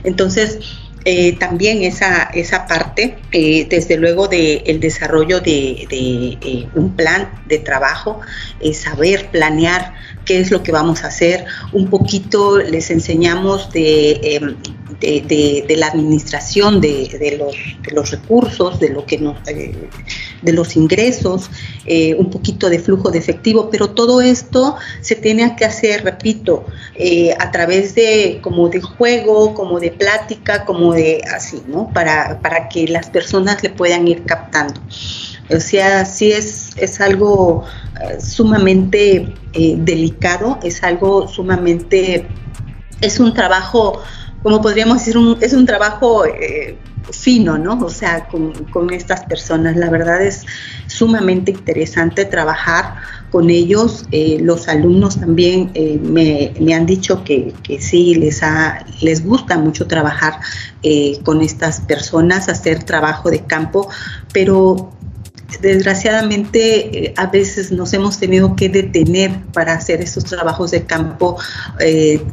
[0.04, 0.58] Entonces,
[1.06, 7.30] eh, también esa, esa parte, eh, desde luego del el desarrollo de, de un plan
[7.46, 8.20] de trabajo,
[8.74, 14.56] saber planear qué es lo que vamos a hacer, un poquito les enseñamos de em,
[15.00, 17.38] de, la administración de,
[17.92, 19.74] los, recursos, de lo que nos, eh,
[20.42, 21.50] de los ingresos,
[21.86, 26.66] eh, un poquito de flujo de efectivo, pero todo esto se tiene que hacer, repito,
[26.94, 31.90] eh, a través de como de juego, como de plática, como de así, ¿no?
[31.92, 34.80] Para, para que las personas le puedan ir captando.
[35.54, 37.64] O sea, sí es, es algo
[38.18, 42.26] sumamente delicado, es algo sumamente,
[43.00, 44.00] es un trabajo
[44.42, 46.78] como podríamos decir, es un trabajo eh,
[47.12, 47.78] fino, ¿no?
[47.84, 49.76] O sea, con, estas personas.
[49.76, 50.46] La verdad es
[50.86, 52.94] sumamente interesante trabajar
[53.30, 54.06] con ellos.
[54.12, 59.58] Eh, los alumnos también eh, me, han dicho que, que, sí, les, ha, les gusta
[59.58, 60.40] mucho trabajar
[61.24, 63.90] con estas personas, hacer trabajo de campo,
[64.32, 64.90] pero
[65.60, 71.36] desgraciadamente a veces nos hemos tenido que detener para hacer estos trabajos de campo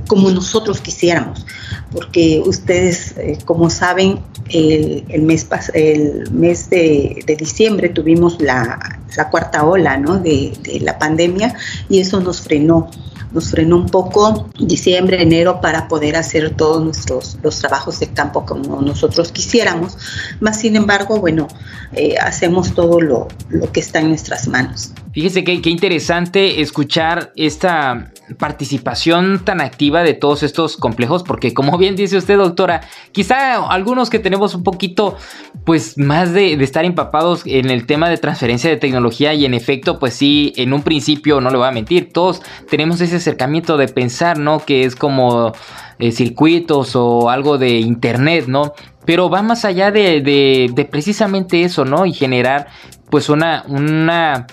[0.08, 1.46] como nosotros quisiéramos
[1.92, 9.00] porque ustedes, eh, como saben, el, mes, el mes de, diciembre tuvimos la,
[9.32, 11.56] cuarta ola de, de la pandemia
[11.90, 12.90] y eso nos frenó
[13.32, 18.46] nos frenó un poco diciembre, enero para poder hacer todos nuestros los trabajos de campo
[18.46, 19.98] como nosotros quisiéramos.
[20.40, 21.48] Más sin embargo, bueno,
[21.94, 24.92] eh, hacemos todo lo, lo, que está en nuestras manos.
[25.18, 31.96] Fíjese qué interesante escuchar esta participación tan activa de todos estos complejos, porque como bien
[31.96, 32.82] dice usted, doctora,
[33.14, 35.18] quizá algunos que tenemos un poquito,
[35.66, 39.98] pues más de, estar empapados en el tema de transferencia de tecnología y en efecto,
[39.98, 43.88] pues sí, en un principio, no le voy a mentir, todos tenemos ese acercamiento de
[43.88, 44.60] pensar, ¿no?
[44.60, 45.52] Que es como
[45.98, 48.72] eh, circuitos o algo de internet, ¿no?
[49.08, 52.06] pero va más allá de, de, precisamente eso, ¿no?
[52.06, 52.68] Y generar
[53.10, 54.48] pues una, una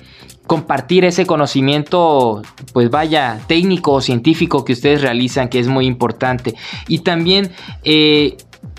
[0.46, 2.42] compartir ese conocimiento,
[2.72, 6.54] pues vaya, técnico o científico que ustedes realizan, que es muy importante.
[6.88, 7.50] Y también
[7.82, 8.36] eh,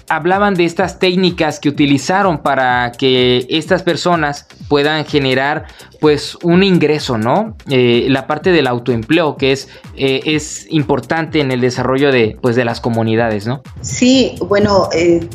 [0.09, 5.65] hablaban de estas técnicas que utilizaron para que estas personas puedan generar
[5.99, 7.55] pues un ingreso, ¿no?
[7.69, 12.55] Eh, la parte del autoempleo que es, eh, es importante en el desarrollo de, pues,
[12.55, 13.63] de las comunidades, ¿no?
[13.81, 15.27] Sí, bueno, eh,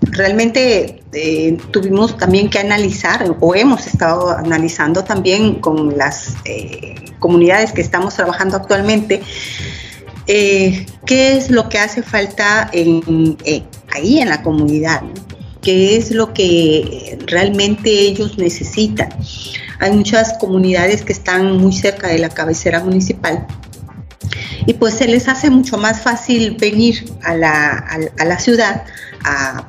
[0.00, 1.02] realmente
[1.72, 6.34] tuvimos también que analizar o hemos estado analizando también con las
[7.18, 9.22] comunidades que estamos trabajando actualmente
[10.30, 13.62] eh, qué es lo que hace falta eh,
[13.94, 15.00] ahí en la comunidad,
[15.62, 19.08] qué es lo que realmente ellos necesitan.
[19.80, 23.46] Hay muchas comunidades que están muy cerca de la cabecera municipal
[24.66, 27.88] y pues se les hace mucho más fácil venir a la,
[28.18, 28.84] a la ciudad
[29.24, 29.66] a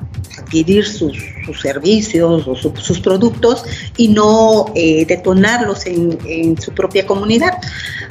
[0.50, 1.16] adquirir sus,
[1.62, 3.64] servicios o sus productos
[3.96, 7.58] y no eh, detonarlos en, su propia comunidad.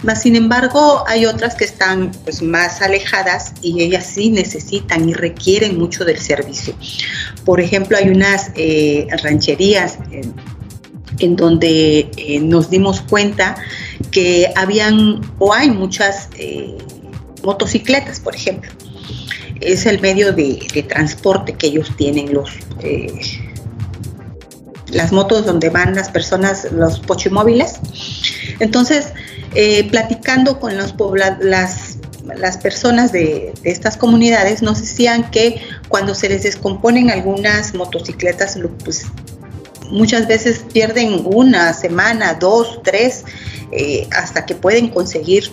[0.03, 5.13] Mas, sin embargo, hay otras que están pues, más alejadas y ellas sí necesitan y
[5.13, 6.73] requieren mucho del servicio.
[7.45, 9.97] Por ejemplo, hay unas eh, rancherías
[11.19, 13.55] en donde eh, nos dimos cuenta
[14.11, 16.29] que habían o hay muchas
[17.43, 18.69] motocicletas, por ejemplo
[19.61, 22.51] es el medio de, transporte que ellos tienen, los
[22.81, 23.11] eh,
[24.91, 27.79] las motos donde van las personas, los pochimóviles.
[28.59, 29.13] Entonces,
[29.55, 30.95] eh, platicando con los
[31.41, 38.57] las, las personas de, estas comunidades, nos decían que cuando se les descomponen algunas motocicletas,
[38.83, 39.05] pues
[39.89, 43.25] muchas veces pierden una semana, dos, tres,
[43.71, 45.51] eh, hasta que pueden conseguir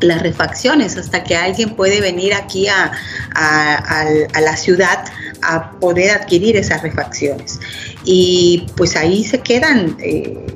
[0.00, 2.92] las refacciones hasta que alguien puede venir aquí a,
[4.40, 5.04] la ciudad
[5.42, 7.60] a poder adquirir esas refacciones.
[8.04, 10.46] Y pues ahí se quedan eh,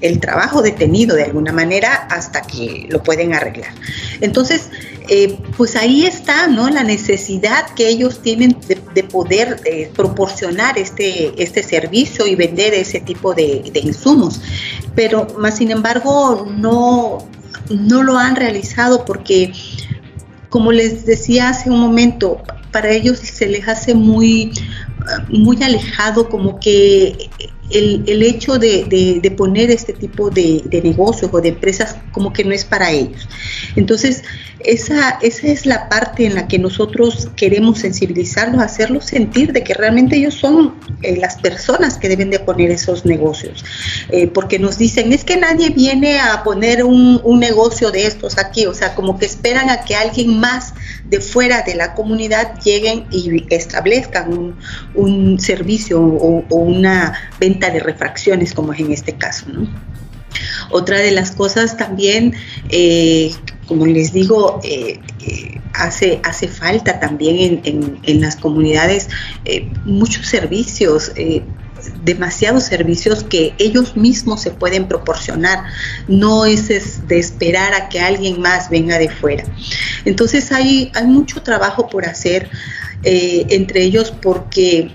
[0.00, 3.72] el, trabajo detenido de alguna manera hasta que lo pueden arreglar.
[4.20, 4.70] Entonces,
[5.08, 6.68] eh, pues ahí está ¿no?
[6.70, 8.56] la necesidad que ellos tienen
[8.94, 14.40] de, poder eh, proporcionar este, este servicio y vender ese tipo de, de insumos.
[14.94, 17.26] Pero más sin embargo, no,
[17.72, 19.52] no lo han realizado porque,
[20.48, 24.52] como les decía hace un momento, para ellos se les hace muy,
[25.28, 27.30] muy alejado como que
[27.72, 32.64] el, hecho de, poner este tipo de, negocios o de empresas como que no es
[32.64, 33.28] para ellos.
[33.76, 34.22] Entonces,
[34.60, 39.74] esa, esa es la parte en la que nosotros queremos sensibilizarlos, hacerlos sentir de que
[39.74, 43.64] realmente ellos son eh, las personas que deben de poner esos negocios.
[44.10, 48.66] Eh, porque nos dicen, es que nadie viene a poner un, negocio de estos aquí,
[48.66, 50.74] o sea, como que esperan a que alguien más
[51.12, 54.56] de fuera de la comunidad lleguen y establezcan
[54.94, 59.44] un, servicio o, una venta de refracciones, como es en este caso.
[59.52, 59.68] ¿no?
[60.70, 62.32] Otra de las cosas también,
[62.70, 63.30] eh,
[63.66, 69.08] como les digo, eh, eh, hace, hace falta también en, las comunidades
[69.84, 71.12] muchos servicios
[72.04, 75.64] demasiados servicios que ellos mismos se pueden proporcionar.
[76.08, 76.68] No es,
[77.08, 79.44] de esperar a que alguien más venga de fuera.
[80.04, 82.50] Entonces hay, hay mucho trabajo por hacer
[83.04, 84.92] entre ellos porque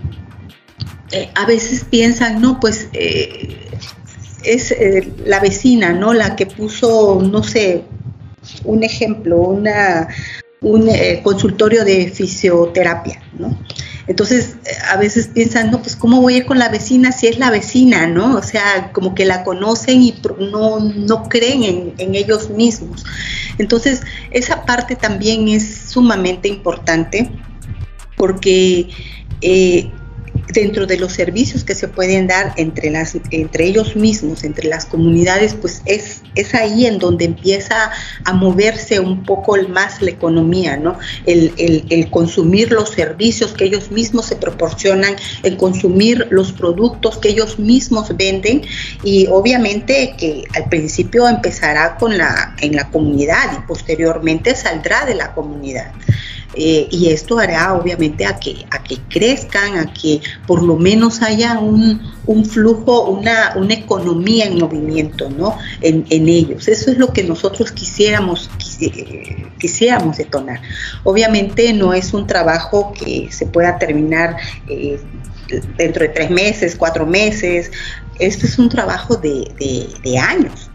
[1.36, 2.88] a veces piensan, no, pues
[4.48, 6.14] es eh, la vecina, ¿no?
[6.14, 7.84] La que puso, no sé,
[8.64, 10.08] un ejemplo, una,
[10.62, 13.60] un eh, consultorio de fisioterapia, ¿no?
[14.08, 14.56] Entonces,
[14.90, 17.50] a veces piensan, no, pues cómo voy a ir con la vecina si es la
[17.50, 18.38] vecina, ¿no?
[18.38, 23.06] O sea, como que la conocen y no, no creen en, en ellos mismos.
[23.58, 24.02] Entonces,
[24.32, 27.30] esa parte también es sumamente importante
[28.16, 28.90] porque
[29.42, 29.92] eh,
[30.50, 34.86] dentro de los servicios que se pueden dar entre, las, entre ellos mismos, entre las
[34.86, 37.92] comunidades, pues es, es ahí en donde empieza
[38.24, 40.98] a moverse un poco más la economía, ¿no?
[41.26, 47.30] El, el, consumir los servicios que ellos mismos se proporcionan, el consumir los productos que
[47.30, 48.62] ellos mismos venden
[49.04, 55.16] y obviamente que al principio empezará con la, en la comunidad y posteriormente saldrá de
[55.16, 55.92] la comunidad.
[56.56, 61.22] Eh, y esto hará obviamente a que, a que crezcan, a que por lo menos
[61.22, 62.02] haya un,
[62.46, 65.58] flujo, una, una, economía en movimiento ¿no?
[65.82, 66.68] En, ellos.
[66.68, 68.50] Eso es lo que nosotros quisiéramos,
[69.60, 70.62] quisiéramos detonar.
[71.04, 74.38] Obviamente no es un trabajo que se pueda terminar
[74.68, 75.00] eh,
[75.78, 77.72] dentro de tres meses, cuatro meses.
[78.20, 79.52] Esto es un trabajo de,
[80.04, 80.67] de años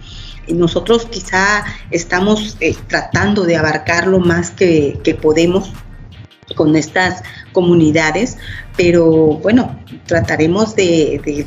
[0.49, 5.73] nosotros quizá estamos eh, tratando de abarcar lo más que, podemos
[6.57, 7.23] con estas
[7.53, 8.37] comunidades,
[8.77, 9.07] pero
[9.39, 11.47] bueno, trataremos de,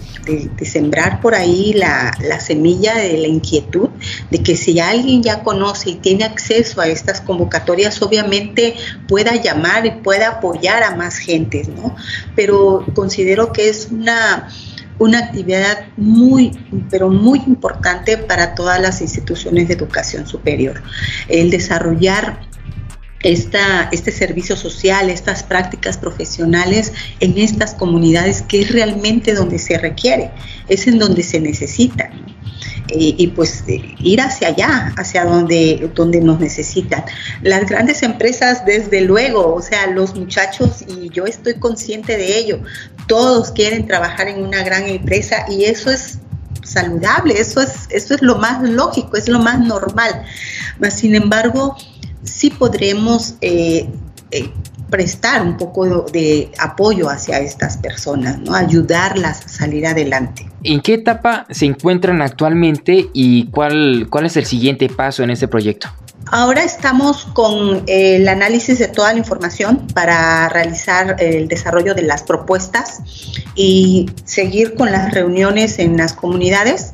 [0.64, 3.89] sembrar por ahí la, semilla de la inquietud
[4.32, 8.76] de que si alguien ya conoce y tiene acceso a estas convocatorias, obviamente
[9.08, 11.96] pueda llamar y pueda apoyar a más gente, ¿no?
[12.36, 14.48] Pero considero que es una
[15.00, 16.52] una actividad muy,
[16.89, 20.82] pero muy importante para todas las instituciones de educación superior.
[21.28, 22.39] El desarrollar
[23.26, 29.78] esta, este servicio social, estas prácticas profesionales en estas comunidades que es realmente donde se
[29.78, 30.32] requiere,
[30.70, 32.12] es en donde se necesita.
[32.88, 37.03] Y pues ir hacia allá, hacia donde, donde nos necesitan.
[37.41, 42.59] Las grandes empresas, desde luego, o sea, los muchachos, y yo estoy consciente de ello,
[43.07, 46.19] todos quieren trabajar en una gran empresa y eso es
[46.63, 50.23] saludable, eso es, eso es lo más lógico, es lo más normal.
[50.79, 51.75] Mas, sin embargo,
[52.23, 53.88] sí podremos eh,
[54.31, 54.49] eh,
[54.96, 58.56] prestar un poco de, apoyo hacia estas personas, ¿no?
[58.56, 60.48] ayudarlas a salir adelante.
[60.64, 65.50] ¿En qué etapa se encuentran actualmente y cuál, cuál es el siguiente paso en este
[65.50, 65.89] proyecto?
[66.32, 72.24] Ahora estamos con el análisis de toda la información para realizar el desarrollo de las
[72.24, 73.02] propuestas
[73.54, 76.93] y seguir con las reuniones en las comunidades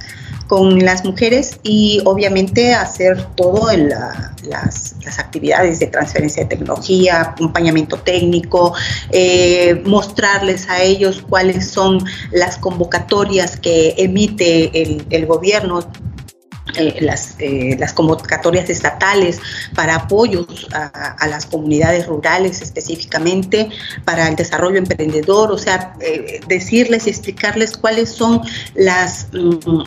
[0.52, 7.95] con las mujeres y obviamente hacer todo en las, actividades de transferencia de tecnología, acompañamiento
[7.95, 8.74] técnico,
[9.12, 15.89] eh, mostrarles a ellos cuáles son las convocatorias que emite el, el gobierno
[16.76, 19.39] eh, las, eh, las, convocatorias estatales
[19.74, 23.70] para apoyos a, las comunidades rurales específicamente,
[24.04, 25.93] para el desarrollo emprendedor, o sea,
[26.47, 28.41] decirles y explicarles cuáles son
[28.76, 29.30] las...
[29.32, 29.84] Mm,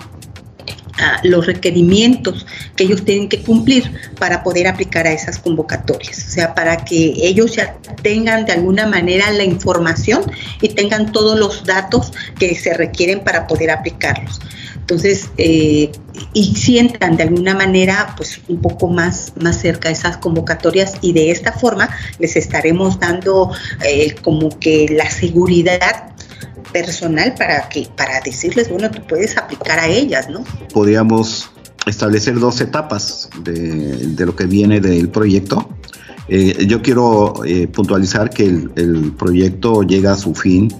[1.23, 6.55] los requerimientos que ellos tienen que cumplir para poder aplicar a esas convocatorias, o sea,
[6.55, 10.23] para que ellos ya tengan de alguna manera la información
[10.61, 14.41] y tengan todos los datos que se requieren para poder aplicarlos.
[14.77, 15.91] Entonces, eh,
[16.35, 21.31] y sientan de alguna manera pues un poco más, más cerca esas convocatorias y de
[21.31, 21.89] esta forma
[22.19, 23.51] les estaremos dando
[23.83, 26.14] eh, como que la seguridad
[26.73, 30.45] personal para que para decirles, bueno, tú puedes aplicar a ellas, ¿no?
[30.73, 31.51] Podríamos
[31.87, 35.69] establecer dos etapas de, lo que viene del proyecto.
[36.29, 40.73] Eh, yo quiero eh, puntualizar que el, proyecto llega a su fin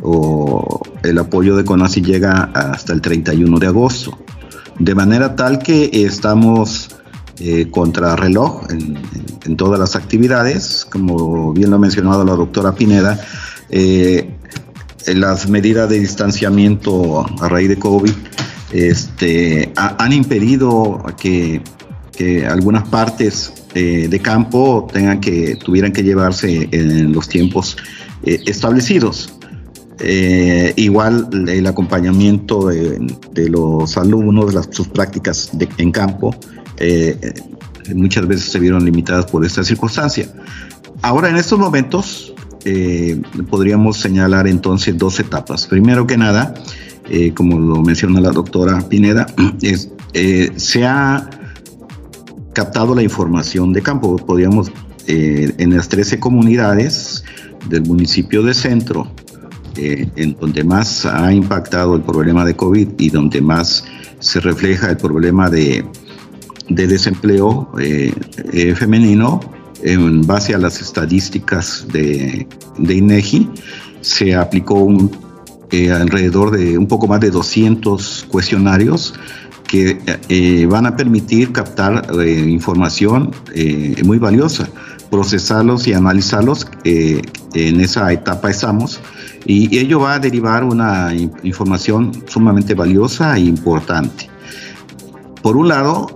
[0.00, 4.18] o el apoyo de CONACI llega hasta el 31 de agosto.
[4.78, 6.88] De manera tal que estamos
[7.38, 8.98] eh, contra reloj en,
[9.44, 13.20] en, todas las actividades, como bien lo ha mencionado la doctora Pineda,
[13.74, 14.28] eh,
[15.06, 18.12] las medidas de distanciamiento a raíz de COVID
[18.72, 21.60] este, han impedido que,
[22.48, 27.76] algunas partes eh, de campo tengan que, tuvieran que llevarse en los tiempos
[28.22, 29.34] eh, establecidos.
[29.98, 36.32] Eh, igual el acompañamiento de, los alumnos, de las, sus prácticas en campo,
[37.92, 40.32] muchas veces se vieron limitadas por esta circunstancia.
[41.02, 42.31] Ahora, en estos momentos,
[42.64, 45.66] eh, podríamos señalar entonces dos etapas.
[45.66, 46.54] Primero que nada,
[47.08, 49.26] eh, como lo menciona la doctora Pineda,
[50.14, 51.28] eh, se ha
[52.52, 54.16] captado la información de campo.
[54.16, 54.70] Podríamos,
[55.08, 57.24] en las 13 comunidades
[57.68, 59.12] del municipio de Centro,
[59.74, 63.84] en donde más ha impactado el problema de COVID y donde más
[64.20, 65.84] se refleja el problema de
[66.68, 67.72] desempleo
[68.76, 69.40] femenino,
[69.82, 72.46] en base a las estadísticas de,
[72.78, 73.50] INEGI,
[74.00, 74.88] se aplicó
[75.70, 79.14] eh, alrededor de un poco más de 200 cuestionarios
[79.66, 83.30] que eh, van a permitir captar eh, información
[84.04, 84.68] muy valiosa,
[85.10, 86.66] procesarlos y analizarlos.
[86.84, 89.00] en esa etapa estamos
[89.44, 91.12] y ello va a derivar una
[91.42, 94.30] información sumamente valiosa e importante.
[95.42, 96.14] Por un lado,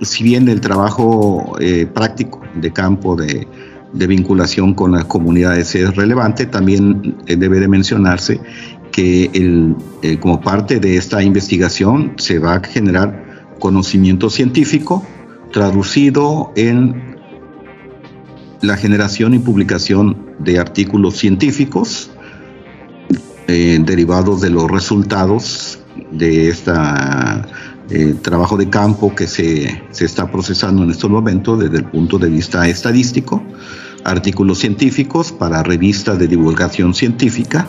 [0.00, 3.46] si bien el trabajo eh, práctico de campo de,
[3.92, 8.40] vinculación con las comunidades es relevante, también eh, debe de mencionarse
[8.90, 9.30] que
[10.02, 15.06] eh, como parte de esta investigación se va a generar conocimiento científico
[15.52, 17.16] traducido en
[18.62, 22.10] la generación y publicación de artículos científicos
[23.46, 25.78] derivados de los resultados
[26.10, 27.46] de esta
[27.90, 32.18] eh, trabajo de campo que se, se, está procesando en estos momentos desde el punto
[32.18, 33.42] de vista estadístico,
[34.04, 37.66] artículos científicos para revistas de divulgación científica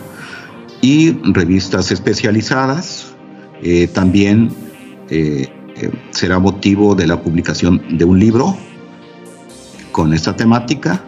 [0.80, 3.14] y revistas especializadas.
[3.62, 4.50] Eh, también
[5.10, 5.48] eh,
[6.12, 8.56] será motivo de la publicación de un libro
[9.92, 11.04] con esta temática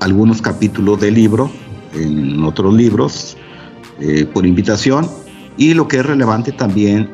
[0.00, 1.50] algunos capítulos del libro
[1.92, 3.36] en otros libros
[4.32, 5.08] por invitación
[5.56, 7.12] y lo que es relevante también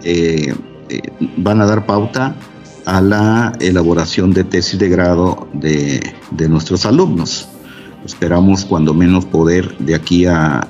[1.36, 2.34] van a dar pauta
[2.84, 6.02] a la elaboración de tesis de grado de,
[6.48, 7.48] nuestros alumnos.
[8.04, 10.68] Esperamos cuando menos poder de aquí a,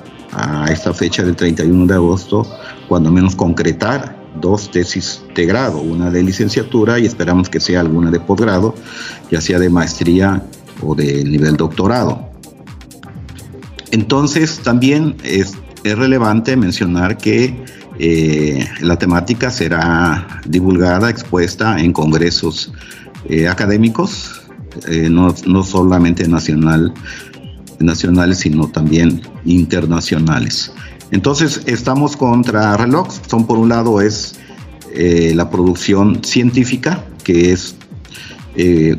[0.67, 2.47] esta fecha del 31 de agosto,
[2.87, 8.09] cuando menos concretar dos tesis de grado, una de licenciatura y esperamos que sea alguna
[8.09, 8.73] de posgrado,
[9.29, 10.43] ya sea de maestría
[10.81, 12.29] o de nivel doctorado.
[13.91, 15.53] Entonces también es,
[15.83, 17.55] es relevante mencionar que
[17.99, 22.71] eh, la temática será divulgada, expuesta en congresos
[23.29, 24.41] eh, académicos,
[24.87, 26.93] eh, no, solamente nacional,
[27.79, 30.71] nacionales, sino también internacionales.
[31.11, 33.09] Entonces, estamos contra reloj.
[33.27, 34.39] Son, por un lado, es
[34.95, 37.75] la producción científica, que es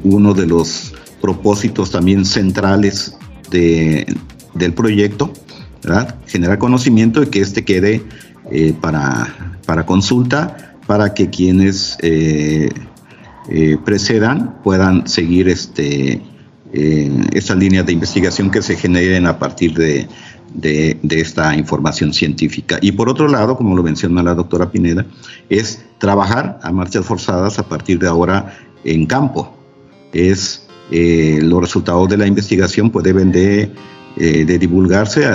[0.03, 3.17] uno de los propósitos también centrales
[3.51, 5.33] del proyecto,
[6.27, 8.03] generar conocimiento y que éste quede
[8.51, 9.35] eh, para,
[9.67, 12.69] para, consulta, para que quienes eh,
[13.49, 16.21] eh, precedan puedan seguir este,
[16.73, 20.09] estas líneas de investigación que se generen a partir de,
[20.53, 22.79] de, esta información científica.
[22.83, 25.07] Y por otro lado, como lo menciona la doctora Pineda,
[25.49, 29.57] es trabajar a marchas forzadas a partir de ahora en campo.
[30.13, 33.71] Es los resultados de la investigación pues deben de,
[34.17, 35.27] de divulgarse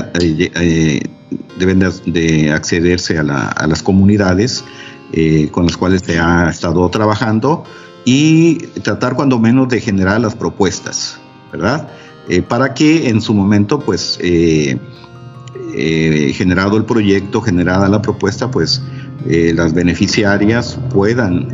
[1.58, 3.24] deben de, accederse a,
[3.68, 4.64] las comunidades
[5.12, 7.64] eh, con las cuales se ha estado trabajando
[8.06, 11.20] y tratar cuando menos de generar las propuestas,
[11.52, 11.90] ¿verdad?
[12.28, 14.78] Eh, para que en su momento, pues, eh,
[16.34, 18.82] generado el proyecto, generada la propuesta, pues,
[19.26, 21.54] las beneficiarias puedan,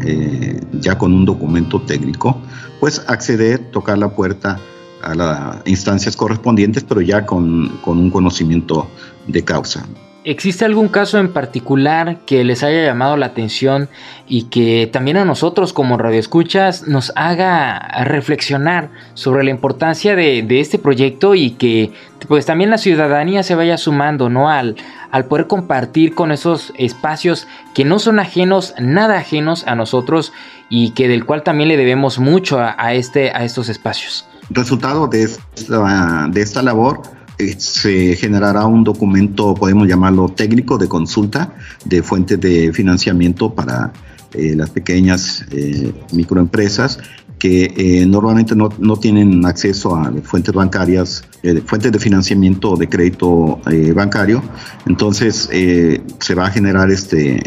[0.79, 2.41] ya con un documento técnico,
[2.79, 4.59] pues, acceder, tocar la puerta
[5.01, 8.87] a las instancias correspondientes, pero ya con, con un conocimiento
[9.27, 9.85] de causa.
[10.25, 13.89] ¿Existe algún caso en particular que les haya llamado la atención
[14.27, 20.79] y que también a nosotros como radioescuchas nos haga reflexionar sobre la importancia de, este
[20.79, 21.91] proyecto y que
[22.27, 24.49] pues también la ciudadanía se vaya sumando, ¿no?
[24.49, 24.77] Al,
[25.11, 30.33] al poder compartir con esos espacios que no son ajenos, nada ajenos a nosotros
[30.71, 34.27] y que del cual también le debemos mucho a, este, a estos espacios.
[34.49, 37.01] Resultado de de esta labor
[37.37, 43.91] eh, se generará un documento, podemos llamarlo técnico, de consulta de fuentes de financiamiento para
[44.33, 46.99] eh, las pequeñas eh, microempresas
[47.37, 51.25] que normalmente no, no, tienen acceso a fuentes bancarias,
[51.65, 53.59] fuentes de financiamiento de crédito
[53.93, 54.41] bancario.
[54.87, 57.43] Entonces se va a generar este,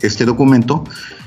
[0.00, 0.84] este documento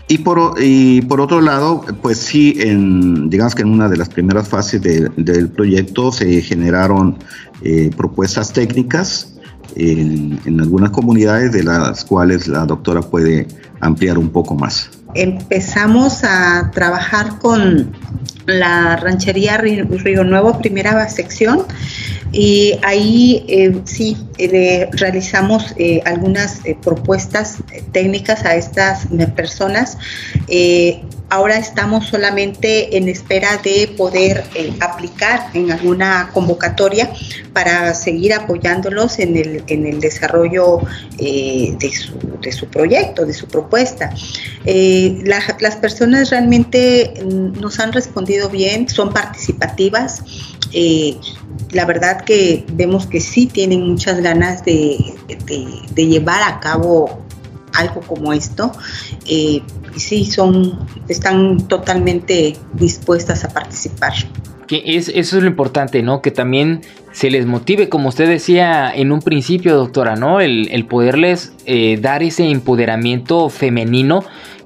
[0.10, 4.10] y por, y por otro lado, pues sí, en, digamos que en una de las
[4.10, 7.20] primeras fases del proyecto se generaron
[7.62, 9.36] eh, propuestas técnicas
[9.76, 13.48] en, en, algunas comunidades de las cuales la doctora puede
[13.82, 14.90] ampliar un poco más.
[15.14, 17.92] Empezamos a trabajar con
[18.48, 21.66] la ranchería Río Nuevo, primera sección,
[22.32, 27.58] y ahí eh, sí eh, realizamos eh, algunas propuestas
[27.92, 29.98] técnicas a estas personas.
[31.32, 34.44] ahora estamos solamente en espera de poder
[34.80, 37.12] aplicar en alguna convocatoria
[37.54, 40.80] para seguir apoyándolos en el, en el desarrollo
[41.18, 44.14] de su, de, su, proyecto, de su propuesta.
[44.66, 50.24] las personas realmente mm, nos han respondido bien, son participativas
[51.72, 54.98] la verdad que vemos que sí tienen muchas ganas de,
[55.96, 57.20] llevar a cabo
[57.74, 58.72] algo como esto.
[59.28, 59.62] Eh,
[59.96, 64.14] y sí, son, están totalmente dispuestas a participar.
[64.68, 66.22] Que es, eso es lo importante, ¿no?
[66.22, 66.82] Que también
[67.12, 70.42] se les motive, como usted decía en un principio, doctora, ¿no?
[70.42, 74.24] El, poderles eh, dar ese empoderamiento femenino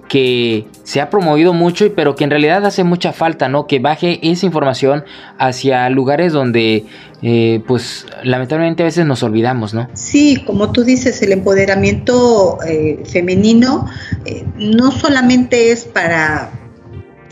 [0.10, 3.68] que se ha promovido mucho, pero que en realidad hace mucha falta, ¿no?
[3.68, 5.04] Que baje esa información
[5.38, 6.86] hacia lugares donde,
[7.22, 9.90] eh, pues, lamentablemente a veces nos olvidamos, ¿no?
[9.94, 13.88] Sí, como tú dices, el empoderamiento eh, femenino
[14.26, 16.52] eh, no solamente es para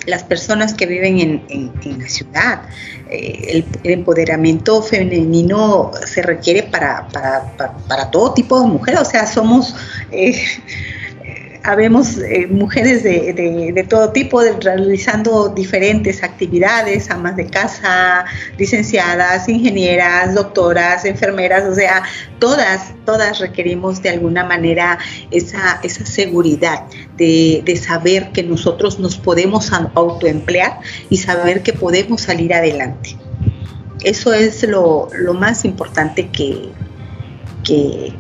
[0.08, 2.62] las personas que viven en, la ciudad.
[3.12, 7.56] El, empoderamiento femenino se requiere para, para,
[7.88, 9.76] para, todo tipo de mujeres, o sea, somos
[11.64, 18.26] habemos eh, mujeres de, de, todo tipo realizando diferentes actividades, amas de casa,
[18.57, 22.03] licenciadas, ingenieras, doctoras, enfermeras, o sea,
[22.39, 24.97] todas, todas requerimos de alguna manera
[25.30, 26.84] esa, esa seguridad
[27.18, 33.18] de, de saber que nosotros nos podemos autoemplear y saber que podemos salir adelante.
[34.03, 36.70] Eso es lo, más importante que,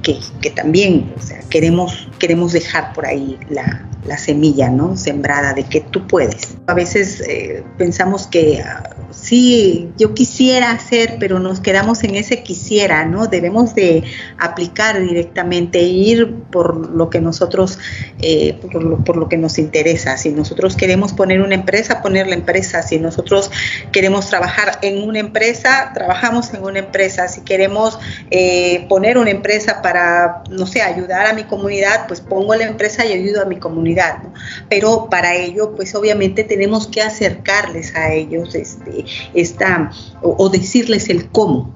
[0.01, 1.13] que, también
[1.49, 4.95] queremos, queremos dejar por ahí la, la semilla, ¿no?
[4.95, 6.57] Sembrada de que tú puedes.
[6.67, 8.95] A veces eh, pensamos que ah,
[9.31, 13.27] sí, yo quisiera hacer, pero nos quedamos en ese quisiera, ¿no?
[13.27, 14.03] Debemos de
[14.37, 17.79] aplicar directamente, ir por lo que nosotros,
[18.19, 18.59] eh,
[19.05, 20.17] por, lo, que nos interesa.
[20.17, 22.81] Si nosotros queremos poner una empresa, poner la empresa.
[22.81, 23.51] Si nosotros
[23.93, 27.29] queremos trabajar en una empresa, trabajamos en una empresa.
[27.29, 27.99] Si queremos
[28.31, 33.05] eh, poner una empresa para, no sé, ayudar a mi comunidad, pues pongo la empresa
[33.05, 34.23] y ayudo a mi comunidad,
[34.67, 39.91] Pero para ello, pues obviamente tenemos que acercarles a ellos, este, esta,
[40.21, 41.75] o, decirles el cómo.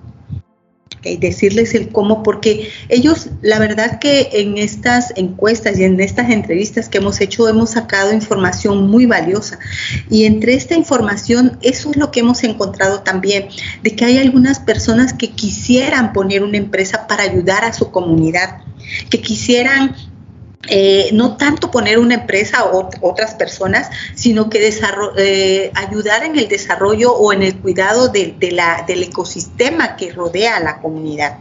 [1.20, 6.90] decirles el cómo, porque ellos, la verdad que en estas encuestas y en estas entrevistas
[6.90, 9.60] que hemos hecho, hemos sacado información muy valiosa.
[10.10, 13.50] Y entre esta información, eso es lo que hemos encontrado también,
[13.84, 18.62] de que hay algunas personas que quisieran poner una empresa para ayudar a su comunidad,
[19.12, 19.96] que quisieran
[20.68, 24.68] eh, no tanto poner una empresa o otras personas, sino que
[25.18, 30.82] eh, ayudar en el desarrollo o en el cuidado del ecosistema que rodea a la
[30.82, 31.38] comunidad.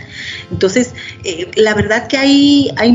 [0.50, 0.94] Entonces,
[1.24, 2.92] eh, la verdad que hay,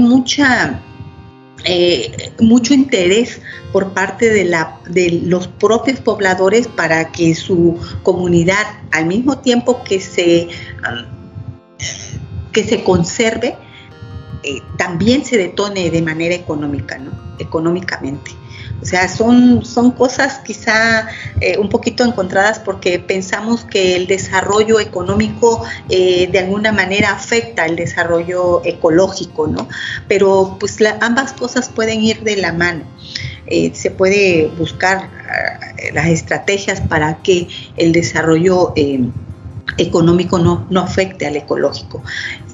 [2.39, 3.41] mucho interés
[3.73, 4.55] por parte de,
[4.87, 10.47] de los propios pobladores para que su comunidad, al mismo tiempo que se,
[12.51, 13.57] que se conserve,
[14.41, 17.11] eh, también se detone de manera económica, ¿no?
[17.39, 18.31] Económicamente.
[18.81, 19.61] O sea, son,
[19.97, 21.07] cosas quizá
[21.41, 27.65] eh, un poquito encontradas porque pensamos que el desarrollo económico eh, de alguna manera afecta
[27.65, 29.67] el desarrollo ecológico, ¿no?
[30.07, 32.85] Pero pues ambas cosas pueden ir de la mano.
[33.73, 35.09] se puede buscar
[35.93, 38.73] las estrategias para que el desarrollo
[39.77, 42.01] económico no, no afecte al ecológico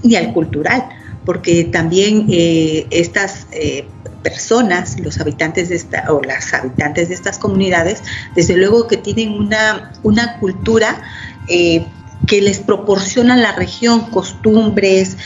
[0.03, 0.89] ni al cultural
[1.25, 3.87] porque también eh, estas eh,
[4.23, 8.03] personas, los habitantes de esta, o las habitantes de estas comunidades,
[8.35, 11.01] desde luego que tienen una, una cultura
[11.47, 11.85] eh,
[12.27, 15.17] que les proporciona la región, costumbres,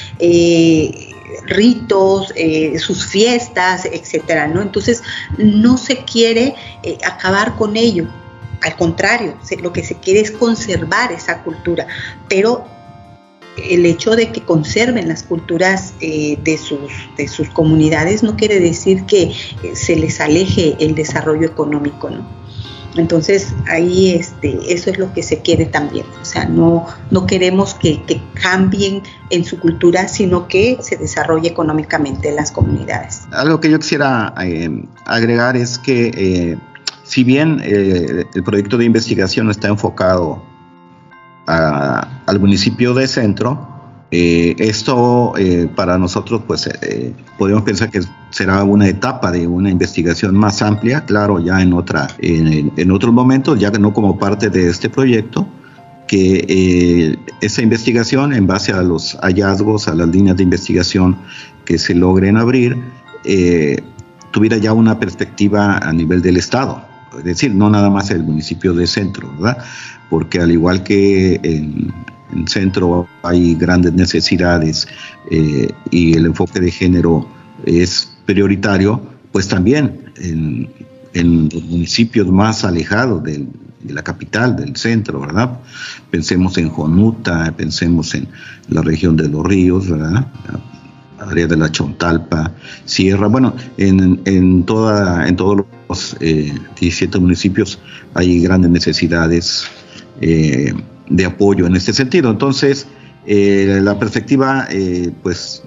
[1.45, 2.33] ritos,
[2.79, 4.61] sus fiestas, etcétera, ¿no?
[4.61, 5.03] Entonces,
[5.37, 6.55] no se quiere
[7.05, 8.09] acabar con ello.
[8.61, 11.87] Al contrario, lo que se quiere es conservar esa cultura,
[12.27, 12.65] pero
[13.69, 18.59] el hecho de que conserven las culturas eh, de, sus, de sus comunidades no quiere
[18.59, 19.33] decir que eh,
[19.73, 22.39] se les aleje el desarrollo económico, ¿no?
[22.95, 27.75] Entonces ahí este, eso es lo que se quiere también, o sea, no, no queremos
[27.75, 28.01] que,
[28.33, 33.27] cambien en su cultura, sino que se desarrolle económicamente en las comunidades.
[33.31, 34.69] Algo que yo quisiera eh,
[35.05, 36.57] agregar es que
[37.03, 40.48] si bien el proyecto de investigación está enfocado
[41.49, 43.67] al municipio de Centro.
[44.11, 49.69] Eh, esto eh, para nosotros, pues eh, podemos pensar que será una etapa de una
[49.69, 54.17] investigación más amplia, claro, ya en otra, en, en otros momentos, ya que no como
[54.17, 55.47] parte de este proyecto,
[56.07, 61.15] que esa investigación, en base a los hallazgos, a las líneas de investigación
[61.65, 62.77] que se logren abrir,
[64.31, 66.81] tuviera ya una perspectiva a nivel del Estado,
[67.15, 69.63] es decir, no nada más el municipio de Centro, ¿verdad?
[70.09, 71.93] Porque al igual que en,
[72.35, 74.87] el centro hay grandes necesidades
[75.31, 77.27] eh, y el enfoque de género
[77.65, 79.01] es prioritario,
[79.31, 80.69] pues también en,
[81.13, 83.47] los municipios más alejados de
[83.87, 85.59] la capital, del centro, ¿verdad?
[86.11, 88.27] Pensemos en Jonuta, pensemos en
[88.69, 90.27] la región de los ríos, ¿verdad?
[91.19, 92.51] área de la Chontalpa,
[92.85, 97.79] Sierra, bueno, en, toda, en todos los 17 eh, municipios
[98.13, 99.65] hay grandes necesidades
[100.21, 100.73] eh,
[101.09, 102.29] de apoyo en este sentido.
[102.29, 102.87] Entonces,
[103.25, 105.63] eh, la perspectiva, eh, pues,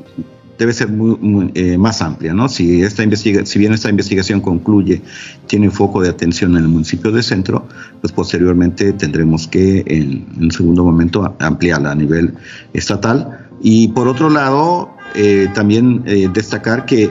[0.58, 2.48] debe ser más amplia, ¿no?
[2.48, 5.02] Si, esta investiga si bien esta investigación concluye,
[5.48, 7.66] tiene foco de atención en el municipio de centro,
[8.00, 12.34] pues posteriormente tendremos que, en, un segundo momento, ampliarla a nivel
[12.74, 13.48] estatal.
[13.60, 14.90] Y por otro lado,
[15.54, 17.10] también destacar que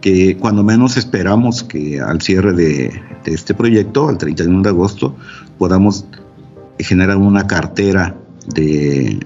[0.00, 2.90] que cuando menos esperamos que al cierre de,
[3.24, 5.14] de, este proyecto, al 31 de agosto,
[5.58, 6.06] podamos
[6.82, 8.16] generar una cartera
[8.54, 9.20] de,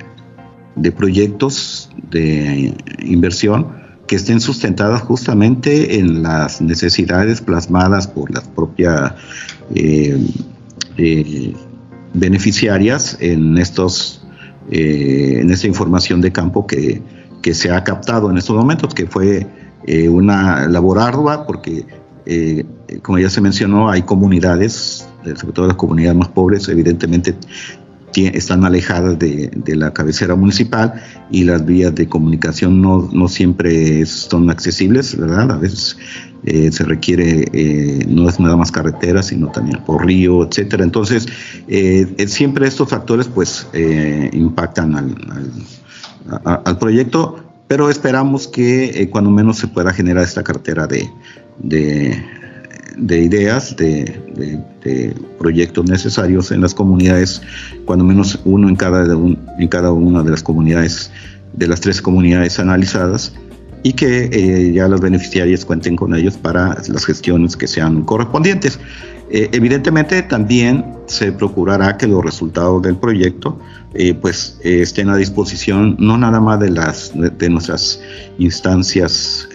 [0.77, 9.13] de proyectos de inversión que estén sustentadas justamente en las necesidades plasmadas por las propias
[9.75, 10.19] eh,
[10.99, 11.55] eh,
[12.13, 14.27] beneficiarias en estos
[14.71, 17.03] eh, en esta información de campo que,
[17.43, 19.47] que, se ha captado en estos momentos, que fue
[20.09, 21.85] una labor ardua porque
[23.03, 27.35] como ya se mencionó hay comunidades sobre todo las comunidades más pobres, evidentemente
[28.17, 35.17] están alejadas de, la cabecera municipal y las vías de comunicación no, siempre son accesibles,
[35.19, 35.51] ¿verdad?
[35.51, 35.97] A veces
[36.45, 40.85] eh, se requiere, eh, no es nada más carretera, sino también por río, etcétera.
[40.85, 41.27] Entonces,
[41.67, 43.67] eh, siempre estos factores pues
[44.33, 45.17] impactan al,
[46.45, 51.11] al, proyecto, pero esperamos que cuando menos se pueda generar esta cartera de,
[51.59, 52.23] de,
[52.99, 57.43] ideas, de, proyectos necesarios en las comunidades,
[57.85, 61.11] cuando menos uno en cada, en cada una de las comunidades,
[61.53, 63.33] de las tres comunidades analizadas,
[63.85, 68.81] y que eh, ya los beneficiarios cuenten con ellos para las gestiones que sean correspondientes.
[69.31, 73.59] Eh, evidentemente también se procurará que los resultados del proyecto
[73.93, 78.01] eh, pues estén a disposición no nada más de las de, nuestras
[78.39, 79.49] instancias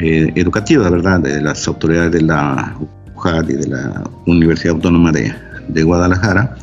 [0.00, 2.76] educativas, verdad, de las autoridades de la
[3.14, 5.34] UJAD y de la Universidad Autónoma de,
[5.68, 6.56] de Guadalajara,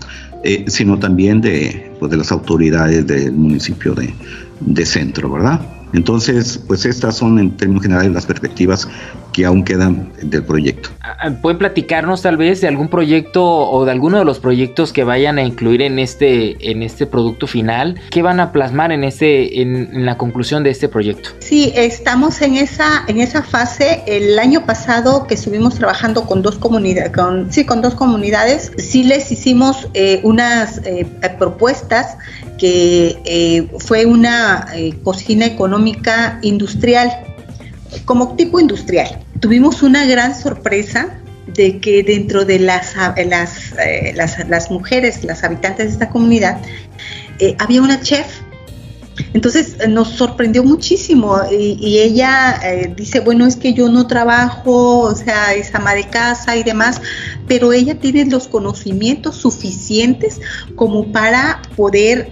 [0.68, 4.14] sino también de, pues, de las autoridades del municipio de,
[4.60, 5.62] de centro, ¿verdad?
[5.96, 8.88] Entonces, pues estas son en términos generales las perspectivas
[9.32, 10.90] que aún quedan del proyecto.
[11.02, 14.92] Ah, ah, ¿Pueden platicarnos tal vez de algún proyecto o de alguno de los proyectos
[14.92, 18.00] que vayan a incluir en este, en este producto final?
[18.10, 21.30] ¿Qué van a plasmar en, este, en, la conclusión de este proyecto?
[21.40, 24.04] Sí, estamos en esa, en esa fase.
[24.06, 29.04] El año pasado que estuvimos trabajando con dos comunidades, con, sí, con dos comunidades, sí
[29.04, 31.06] les hicimos eh, unas eh,
[31.38, 32.18] propuestas
[32.58, 34.68] que eh, fue una
[35.04, 37.12] cocina económica industrial
[38.06, 39.20] como tipo industrial.
[39.40, 45.88] Tuvimos una gran sorpresa de que dentro de las, eh, las, las, mujeres, las habitantes
[45.88, 46.60] de esta comunidad,
[47.40, 48.42] eh, había una chef.
[49.34, 52.60] Entonces eh, nos sorprendió muchísimo y, ella
[52.96, 57.02] dice, bueno, es que yo no trabajo, o sea, es ama de casa y demás,
[57.48, 60.42] pero ella tiene los conocimientos suficientes
[60.76, 62.30] como para poder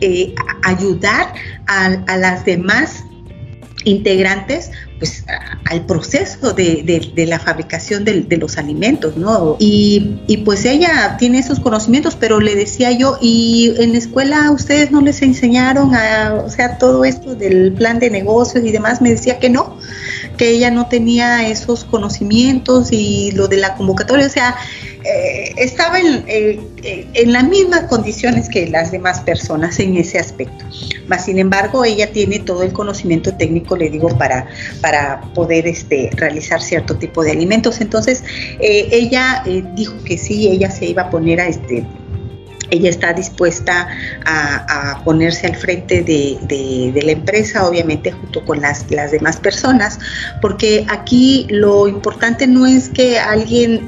[0.64, 1.34] ayudar
[1.68, 3.04] a, a las demás
[3.86, 5.24] integrantes pues
[5.70, 9.58] al proceso de, la fabricación de, los alimentos, ¿no?
[9.60, 14.92] Y, pues ella tiene esos conocimientos, pero le decía yo, ¿y en la escuela ustedes
[14.92, 19.02] no les enseñaron a, o sea, todo esto del plan de negocios y demás?
[19.02, 19.78] Me decía que no,
[20.38, 24.56] que ella no tenía esos conocimientos y lo de la convocatoria, o sea,
[25.04, 26.60] eh, estaba en, eh,
[27.14, 30.66] en, las mismas condiciones que las demás personas en ese aspecto.
[31.08, 34.48] Mas, sin embargo, ella tiene todo el conocimiento técnico, le digo, para,
[34.82, 37.82] para poder este, realizar cierto tipo de alimentos.
[37.82, 38.24] Entonces,
[38.60, 39.44] eh, ella
[39.76, 41.86] dijo que sí, ella se iba a poner a este
[42.70, 43.88] ella está dispuesta
[44.26, 50.00] a, ponerse al frente de, la empresa, obviamente junto con las, las demás personas,
[50.42, 53.86] porque aquí lo importante no es que alguien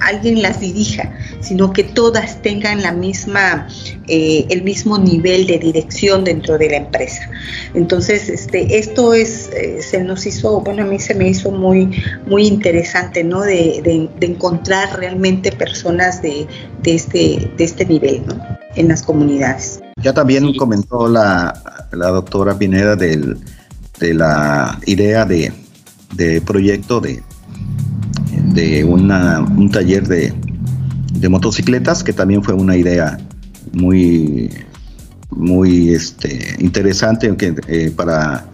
[0.00, 3.66] alguien las dirija, sino que todas tengan la misma,
[4.08, 7.28] eh, el mismo nivel de dirección dentro de la empresa.
[7.74, 12.02] Entonces, este, esto es, eh, se nos hizo, bueno, a mí se me hizo muy,
[12.26, 13.42] muy interesante, ¿no?
[13.42, 16.46] De, encontrar realmente personas de,
[16.84, 18.38] este, de este nivel, ¿no?
[18.76, 19.80] En las comunidades.
[20.02, 23.38] Ya también comentó la, la doctora Pineda del,
[23.98, 25.52] de la idea de,
[26.14, 27.22] de proyecto de
[28.54, 30.32] de un taller de,
[31.28, 33.18] motocicletas, que también fue una idea
[33.72, 34.50] muy,
[35.30, 37.34] muy este, interesante
[37.68, 38.44] eh, para,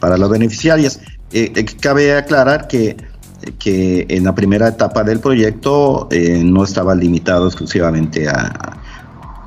[0.00, 1.00] para las beneficiarias.
[1.32, 2.96] Eh, eh, cabe aclarar que,
[3.58, 6.08] que en la primera etapa del proyecto
[6.44, 8.78] no estaba limitado exclusivamente a,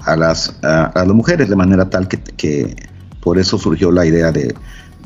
[0.06, 2.76] a, las, a, las mujeres, de manera tal que, que
[3.22, 4.54] por eso surgió la idea de,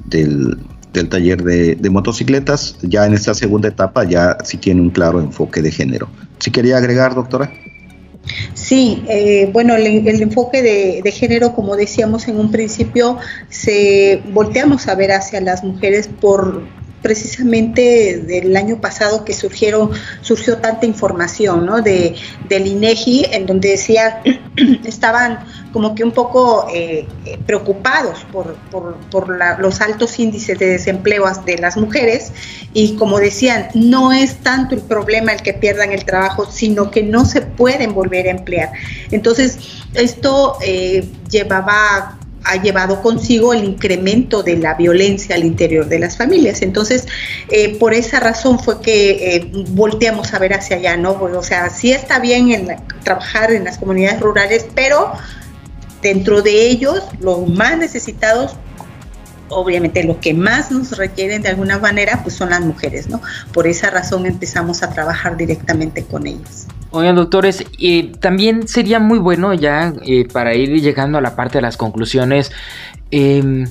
[0.05, 0.57] del,
[0.93, 2.77] del taller de, motocicletas.
[2.81, 6.09] Ya en esta segunda etapa ya sí tiene un claro enfoque de género.
[6.39, 7.51] ¿Sí quería agregar, doctora?
[8.53, 13.17] Sí, eh, bueno, el, enfoque de, de, género, como decíamos en un principio,
[13.49, 16.61] se volteamos a ver hacia las mujeres por
[17.01, 21.81] precisamente del año pasado que surgieron, surgió tanta información, ¿no?
[21.81, 22.15] De,
[22.47, 24.21] del INEGI, en donde decía,
[24.85, 25.39] estaban
[25.71, 27.07] como que un poco eh,
[27.45, 28.57] preocupados por,
[29.59, 32.31] los altos índices de desempleo de las mujeres
[32.73, 37.03] y como decían, no es tanto el problema el que pierdan el trabajo, sino que
[37.03, 38.71] no se pueden volver a emplear.
[39.11, 39.59] Entonces,
[39.93, 46.17] esto eh, llevaba ha llevado consigo el incremento de la violencia al interior de las
[46.17, 46.61] familias.
[46.61, 47.07] Entonces,
[47.49, 51.11] eh, por esa razón fue que eh, volteamos a ver hacia allá, ¿no?
[51.11, 55.13] O sea, sí está bien en trabajar en las comunidades rurales, pero
[56.01, 58.55] dentro de ellos, los más necesitados,
[59.49, 63.21] obviamente los que más nos requieren de alguna manera, pues son las mujeres, ¿no?
[63.53, 66.67] Por esa razón empezamos a trabajar directamente con ellas.
[66.91, 71.57] Oigan, doctores, eh, también sería muy bueno ya eh, para ir llegando a la parte
[71.57, 72.51] de las conclusiones.
[73.11, 73.65] Eh,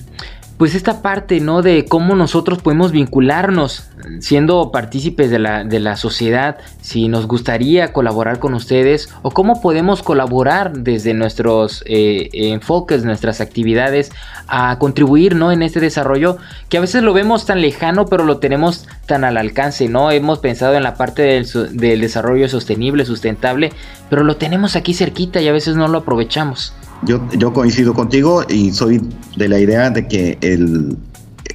[0.60, 1.62] pues esta parte, ¿no?
[1.62, 3.88] De cómo nosotros podemos vincularnos
[4.18, 9.62] siendo partícipes de la, de la sociedad, si nos gustaría colaborar con ustedes o cómo
[9.62, 14.12] podemos colaborar desde nuestros eh, enfoques, nuestras actividades
[14.48, 15.50] a contribuir, ¿no?
[15.50, 16.36] En este desarrollo
[16.68, 20.10] que a veces lo vemos tan lejano, pero lo tenemos tan al alcance, ¿no?
[20.10, 23.72] Hemos pensado en la parte del, del desarrollo sostenible, sustentable,
[24.10, 26.74] pero lo tenemos aquí cerquita y a veces no lo aprovechamos.
[27.02, 29.00] Yo, yo coincido contigo y soy
[29.36, 30.98] de la idea de que el,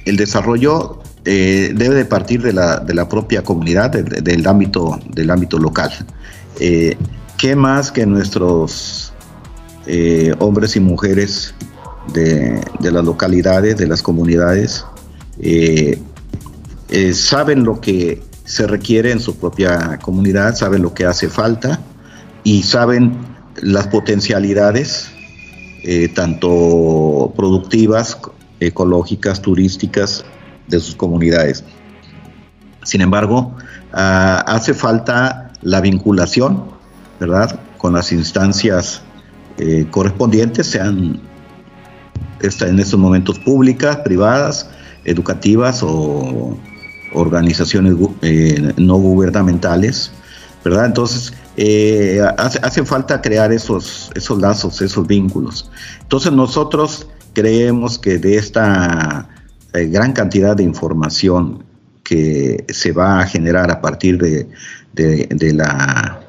[0.04, 4.98] desarrollo eh, debe de partir de la, de la propia comunidad, de, de, del, ámbito,
[5.12, 5.90] del ámbito local.
[6.58, 6.96] Eh,
[7.38, 9.12] ¿Qué más que nuestros
[9.86, 11.54] eh, hombres y mujeres
[12.12, 14.84] de, de, las localidades, de las comunidades,
[15.38, 15.98] eh,
[17.12, 21.80] saben lo que se requiere en su propia comunidad, saben lo que hace falta
[22.42, 23.16] y saben
[23.60, 25.10] las potencialidades
[25.86, 28.18] eh, tanto productivas,
[28.60, 30.24] ecológicas, turísticas
[30.66, 31.64] de sus comunidades.
[32.82, 33.54] Sin embargo,
[33.92, 36.64] uh, hace falta la vinculación,
[37.20, 39.02] ¿verdad?, con las instancias
[39.58, 41.20] eh, correspondientes, sean
[42.40, 44.68] en estos momentos públicas, privadas,
[45.04, 46.58] educativas o
[47.14, 50.10] organizaciones eh, no gubernamentales,
[50.64, 50.86] ¿verdad?
[50.86, 55.70] Entonces, eh, hace, falta crear esos, esos lazos, esos vínculos.
[56.02, 59.28] Entonces nosotros creemos que de esta
[59.72, 61.64] eh, gran cantidad de información
[62.02, 64.48] que se va a generar a partir de,
[65.52, 66.20] la,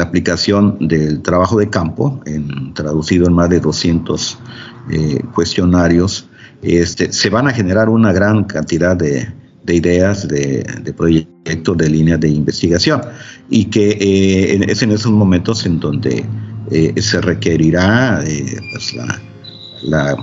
[0.00, 2.20] aplicación del trabajo de campo,
[2.74, 4.38] traducido en más de 200
[4.90, 6.28] eh, cuestionarios,
[6.62, 9.28] este, se van a generar una gran cantidad de,
[9.62, 13.00] de ideas, de, de, proyectos, de líneas de investigación,
[13.50, 16.24] y que eh, es en esos momentos en donde
[16.70, 19.20] eh, se requerirá eh, pues la,
[19.82, 20.16] la,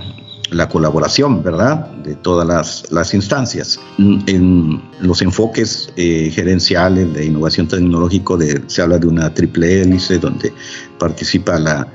[0.50, 3.80] la, colaboración, ¿verdad?, de todas las, las instancias.
[3.98, 10.18] En los enfoques eh, gerenciales de innovación tecnológico de, se habla de una triple hélice
[10.18, 10.52] donde
[10.98, 11.88] participa la,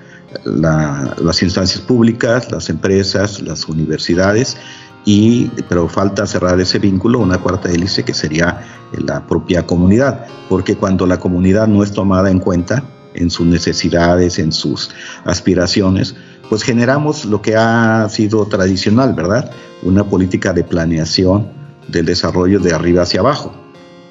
[0.45, 4.57] las instancias públicas, las empresas, las universidades,
[5.05, 10.75] y, pero falta cerrar ese vínculo, una cuarta hélice que sería la propia comunidad, porque
[10.75, 12.83] cuando la comunidad no es tomada en cuenta
[13.13, 14.91] en sus necesidades, en sus
[15.25, 16.15] aspiraciones,
[16.49, 19.51] pues generamos lo que ha sido tradicional, ¿verdad?
[19.83, 21.47] Una política de planeación
[21.87, 23.53] del desarrollo de arriba hacia abajo,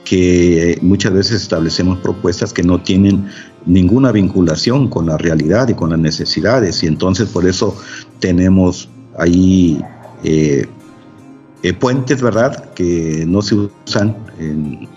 [0.05, 3.29] que muchas veces establecemos propuestas que no tienen
[3.67, 7.77] ninguna vinculación con la realidad y con las necesidades, y entonces por eso
[8.21, 9.83] tenemos ahí
[10.25, 10.67] eh,
[11.63, 14.89] eh, puentes, ¿verdad?, que no se usan, en,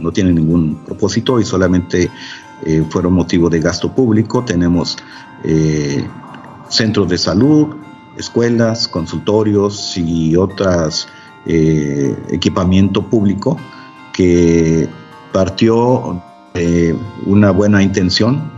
[0.00, 2.08] no tienen ningún propósito y solamente
[2.64, 4.44] eh, fueron motivo de gasto público.
[4.44, 4.98] Tenemos
[5.44, 6.06] eh,
[6.68, 7.74] centros de salud,
[8.16, 11.08] escuelas, consultorios y otras
[11.46, 13.56] equipamiento público
[14.12, 14.86] que
[15.32, 16.22] partió
[16.52, 18.52] de una buena intención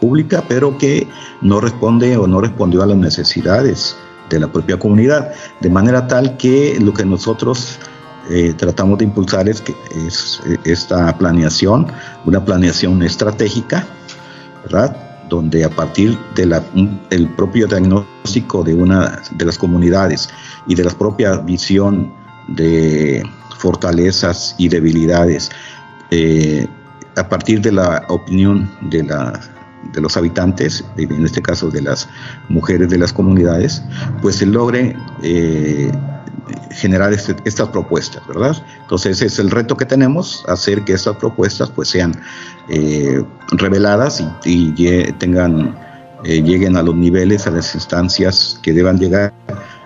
[0.00, 1.06] pública, pero que
[1.42, 3.96] no responde o no respondió a las necesidades
[4.30, 7.78] de la propia comunidad, de manera tal que lo que nosotros
[8.30, 9.74] eh, tratamos de impulsar es, que
[10.06, 11.88] es esta planeación,
[12.24, 13.86] una planeación estratégica,
[14.62, 14.96] ¿verdad?
[15.28, 16.50] donde a partir del
[17.10, 20.28] de propio diagnóstico de una de las comunidades
[20.66, 22.12] y de la propia visión
[22.48, 23.22] de
[23.58, 25.50] fortalezas y debilidades,
[26.10, 26.66] eh,
[27.16, 29.40] a partir de la opinión de la
[29.92, 32.08] de los habitantes, en este caso de las
[32.48, 33.82] mujeres de las comunidades,
[34.22, 35.90] pues se logre eh,
[36.70, 38.56] generar este, estas propuestas, ¿verdad?
[38.82, 42.14] Entonces ese es el reto que tenemos, hacer que estas propuestas pues sean
[42.68, 43.22] eh,
[43.52, 45.76] reveladas y, tengan,
[46.24, 49.32] eh, lleguen a los niveles, a las instancias que deban llegar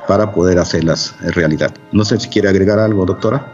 [0.06, 1.74] para poder hacerlas realidad.
[1.92, 3.53] No sé si quiere agregar algo, doctora.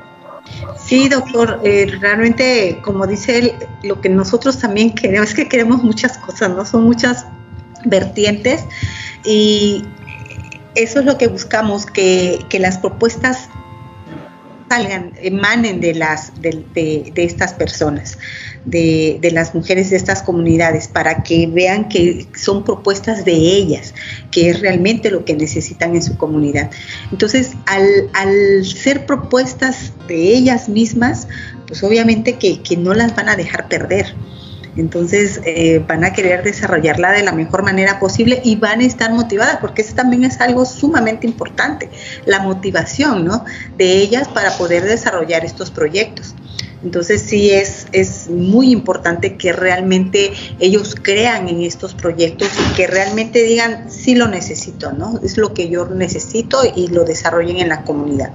[0.78, 5.82] Sí, doctor, eh, realmente, como dice él, lo que nosotros también queremos es que queremos
[5.82, 6.64] muchas cosas, ¿no?
[6.64, 7.26] Son muchas
[7.84, 8.64] vertientes
[9.24, 9.84] y
[10.74, 13.48] eso es lo que buscamos, que, que las propuestas
[14.68, 18.18] salgan, emanen de, las, de, de, de estas personas,
[18.64, 23.94] de, las mujeres de estas comunidades, para que vean que son propuestas de ellas,
[24.30, 26.70] que es realmente lo que necesitan en su comunidad.
[27.10, 31.28] Entonces, al, al ser propuestas de ellas mismas,
[31.66, 34.14] pues obviamente que, que no las van a dejar perder.
[34.76, 39.12] Entonces eh, van a querer desarrollarla de la mejor manera posible y van a estar
[39.12, 41.90] motivadas, porque eso también es algo sumamente importante,
[42.24, 43.44] la motivación ¿no?
[43.76, 46.34] de ellas para poder desarrollar estos proyectos.
[46.82, 52.86] Entonces sí es, es muy importante que realmente ellos crean en estos proyectos y que
[52.86, 55.20] realmente digan, sí lo necesito, ¿no?
[55.22, 58.30] Es lo que yo necesito y lo desarrollen en la comunidad.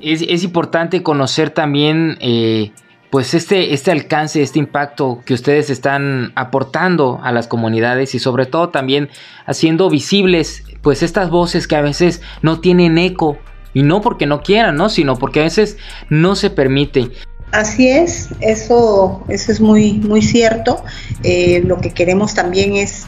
[0.00, 2.16] Es, es importante conocer también...
[2.20, 2.72] Eh,
[3.12, 8.46] pues este, este alcance, este impacto que ustedes están aportando a las comunidades y sobre
[8.46, 9.10] todo también
[9.44, 13.36] haciendo visibles pues estas voces que a veces no tienen eco
[13.74, 14.88] y no porque no quieran, ¿no?
[14.88, 15.76] sino porque a veces
[16.08, 17.10] no se permite.
[17.52, 20.82] Así es, eso, eso es muy, muy cierto.
[21.22, 23.06] Eh, lo que queremos también es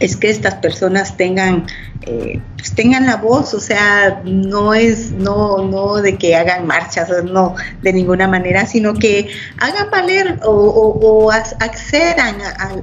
[0.00, 1.66] es que estas personas tengan
[2.06, 7.10] eh, pues tengan la voz, o sea, no es no no de que hagan marchas,
[7.24, 9.28] no de ninguna manera, sino que
[9.58, 12.36] hagan valer o, accedan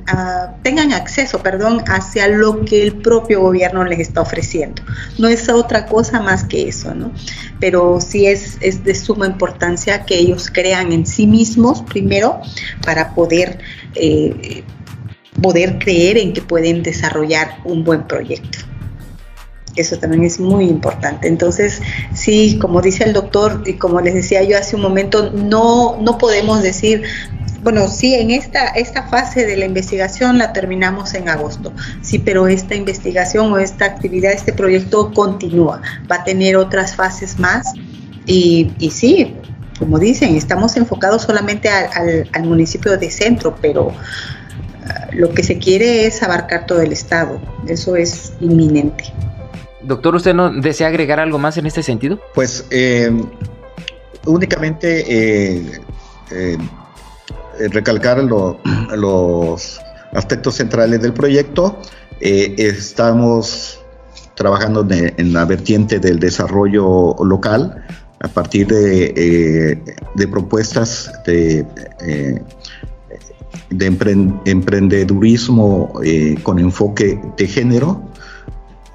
[0.07, 4.83] a, tengan acceso, perdón, hacia lo que el propio gobierno les está ofreciendo.
[5.17, 7.11] No es otra cosa más que eso, ¿no?
[7.59, 12.39] Pero sí es es de suma importancia que ellos crean en sí mismos primero
[12.85, 13.57] para poder
[13.95, 14.63] eh,
[15.41, 18.59] poder creer en que pueden desarrollar un buen proyecto.
[19.75, 21.27] Eso también es muy importante.
[21.27, 21.81] Entonces,
[22.13, 26.17] sí, como dice el doctor y como les decía yo hace un momento, no, no
[26.17, 27.03] podemos decir,
[27.61, 32.47] bueno, sí, en esta, esta fase de la investigación la terminamos en agosto, sí, pero
[32.47, 37.73] esta investigación o esta actividad, este proyecto continúa, va a tener otras fases más
[38.25, 39.35] y, y sí,
[39.77, 43.93] como dicen, estamos enfocados solamente al, al municipio de centro, pero
[45.11, 47.39] lo que se quiere es abarcar todo el Estado.
[47.67, 49.05] Eso es inminente.
[49.81, 52.19] Doctor, ¿usted no desea agregar algo más en este sentido?
[52.33, 53.11] Pues eh,
[54.25, 55.81] únicamente eh,
[56.31, 56.57] eh,
[57.69, 59.79] recalcar los
[60.13, 61.79] aspectos centrales del proyecto.
[62.19, 63.79] estamos
[64.35, 67.83] trabajando en la vertiente del desarrollo local
[68.19, 69.79] a partir de,
[70.15, 71.65] de propuestas de
[73.69, 73.85] de
[74.45, 78.09] emprendedurismo eh, con enfoque de género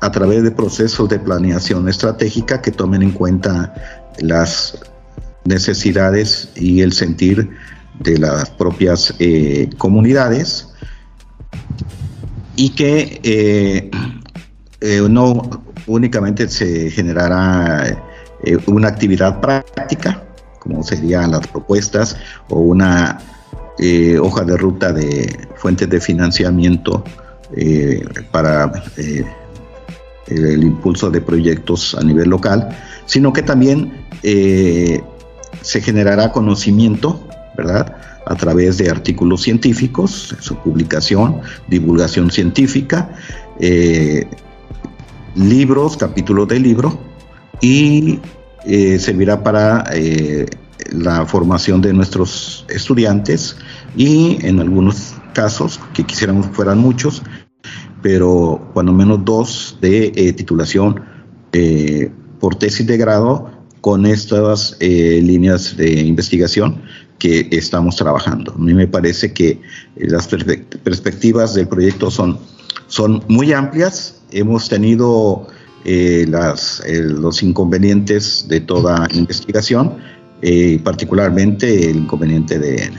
[0.00, 3.72] a través de procesos de planeación estratégica que tomen en cuenta
[4.18, 4.78] las
[5.44, 7.50] necesidades y el sentir
[8.00, 10.68] de las propias eh, comunidades
[12.56, 13.90] y que eh,
[15.08, 18.02] no únicamente se generará
[18.66, 20.22] una actividad práctica,
[20.58, 22.16] como serían las propuestas,
[22.48, 23.18] o una
[23.78, 27.02] eh, hoja de ruta de fuentes de financiamiento
[27.56, 29.24] eh, para eh,
[30.26, 32.68] el impulso de proyectos a nivel local,
[33.06, 33.92] sino que también
[34.22, 37.96] se generará conocimiento, ¿verdad?
[38.26, 43.10] A través de artículos científicos, su publicación, divulgación científica,
[45.34, 46.98] libros, capítulos de libro,
[47.60, 48.20] y
[48.98, 49.84] servirá para
[50.92, 53.56] la formación de nuestros estudiantes
[53.96, 57.22] y en algunos casos, que quisiéramos fueran muchos,
[58.02, 61.02] pero cuando menos dos de eh, titulación
[61.52, 66.82] eh, por tesis de grado con estas eh, líneas de investigación
[67.18, 68.52] que estamos trabajando.
[68.52, 69.60] A mí me parece que
[69.96, 72.38] las perspectivas del proyecto son,
[72.88, 74.20] son muy amplias.
[74.32, 75.46] Hemos tenido
[75.84, 79.98] los inconvenientes de toda investigación,
[80.44, 82.90] eh, particularmente el inconveniente de,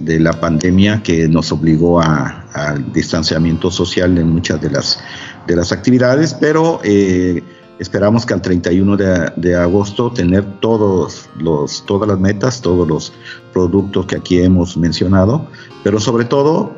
[0.00, 4.98] la pandemia que nos obligó al distanciamiento social en muchas de las,
[5.46, 7.42] de las actividades, pero eh,
[7.78, 13.12] esperamos que al 31 de, agosto tener todos los, todas las metas, todos los
[13.52, 15.46] productos que aquí hemos mencionado,
[15.82, 16.72] pero sobre todo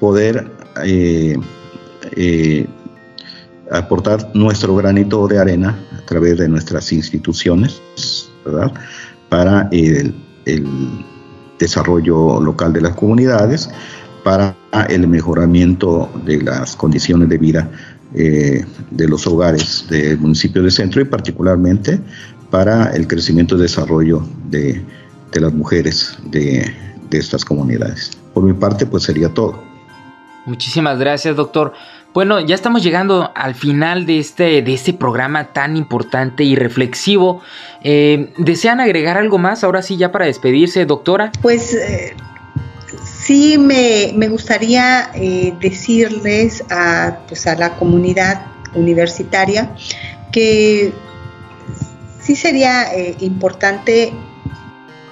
[0.00, 0.50] poder
[0.84, 1.36] eh,
[3.70, 7.82] aportar nuestro granito de arena a través de nuestras instituciones
[9.28, 10.14] para el,
[11.58, 13.68] desarrollo local de las comunidades,
[14.22, 14.54] para
[14.88, 17.68] el mejoramiento de las condiciones de vida
[18.14, 22.00] eh, de los hogares del municipio de Centro y particularmente
[22.50, 24.80] para el crecimiento y desarrollo de,
[25.34, 26.72] las mujeres de,
[27.10, 28.12] de estas comunidades.
[28.32, 29.60] Por mi parte, pues sería todo.
[30.46, 31.74] Muchísimas gracias, doctor.
[32.14, 37.42] Bueno, ya estamos llegando al final de este, de este programa tan importante y reflexivo.
[37.82, 41.32] Eh, ¿Desean agregar algo más ahora sí ya para despedirse, doctora?
[41.42, 42.16] Pues eh,
[43.04, 49.74] sí me, gustaría eh, decirles a, pues, a la comunidad universitaria
[50.32, 50.92] que
[52.20, 52.86] sí sería
[53.20, 54.12] importante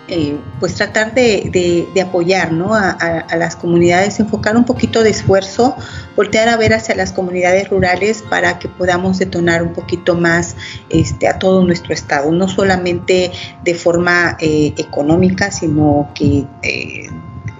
[0.08, 2.74] eh, pues tratar de, apoyar ¿no?
[2.74, 5.76] a, las comunidades, enfocar un poquito de esfuerzo,
[6.14, 10.56] voltear a ver hacia las comunidades rurales para que podamos detonar un poquito más
[10.90, 13.32] este, a todo nuestro estado, no solamente
[13.64, 17.10] de forma eh, económica, sino que eh,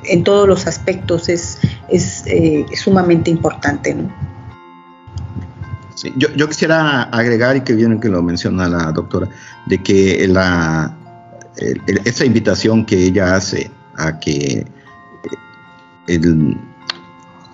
[0.04, 1.58] en todos los aspectos es,
[1.88, 2.24] es
[2.74, 3.94] sumamente importante.
[3.94, 4.10] ¿no?
[6.16, 9.28] yo, yo, quisiera agregar, y que viene que lo menciona la doctora,
[9.66, 10.95] de que la,
[12.04, 14.66] esa invitación que ella hace a que
[16.06, 16.20] eh,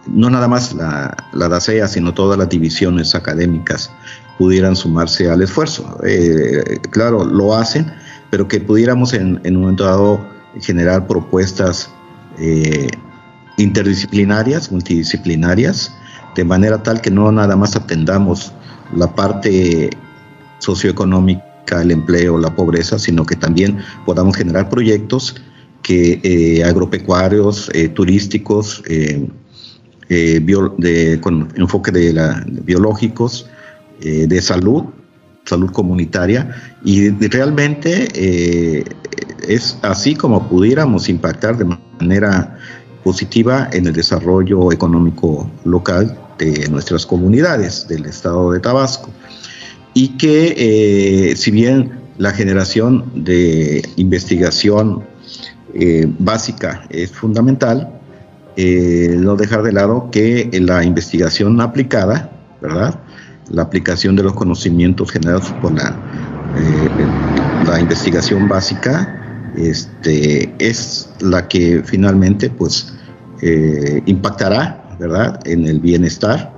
[0.07, 3.91] no nada más la, la DACEA, sino todas las divisiones académicas
[4.39, 5.99] pudieran sumarse al esfuerzo.
[6.05, 7.93] Eh, claro, lo hacen,
[8.31, 10.27] pero que pudiéramos en, un momento dado
[10.61, 11.91] generar propuestas
[12.39, 12.89] eh,
[13.57, 15.95] interdisciplinarias, multidisciplinarias,
[16.35, 18.53] de manera tal que no nada más atendamos
[18.97, 19.91] la parte
[20.59, 25.37] socioeconómica el empleo, la pobreza, sino que también podamos generar proyectos
[25.83, 29.29] que eh, agropecuarios, eh, turísticos, eh,
[31.21, 33.47] con enfoque de la, biológicos,
[33.99, 34.85] de salud,
[35.47, 38.85] salud comunitaria, y realmente
[39.49, 42.59] es así como pudiéramos impactar de manera
[43.05, 49.09] positiva en el desarrollo económico local de nuestras comunidades del estado de Tabasco
[49.95, 50.55] y que
[51.31, 55.05] eh, si bien la generación de investigación
[55.75, 58.01] eh, básica es fundamental,
[58.57, 63.01] eh, no dejar de lado que la investigación aplicada, ¿verdad?
[63.51, 65.97] La aplicación de los conocimientos generados por la,
[67.67, 72.95] la investigación básica este, es la que finalmente pues,
[74.07, 76.53] impactará, ¿verdad?, en el bienestar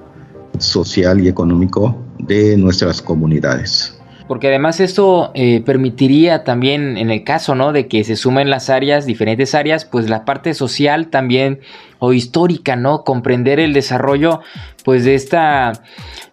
[0.58, 3.98] social y económico de nuestras comunidades.
[4.26, 7.72] Porque además esto eh, permitiría también, en el caso ¿no?
[7.72, 11.60] de que se sumen las áreas, diferentes áreas, pues la parte social también
[11.98, 13.04] o histórica, ¿no?
[13.04, 14.40] Comprender el desarrollo
[14.82, 15.72] pues de esta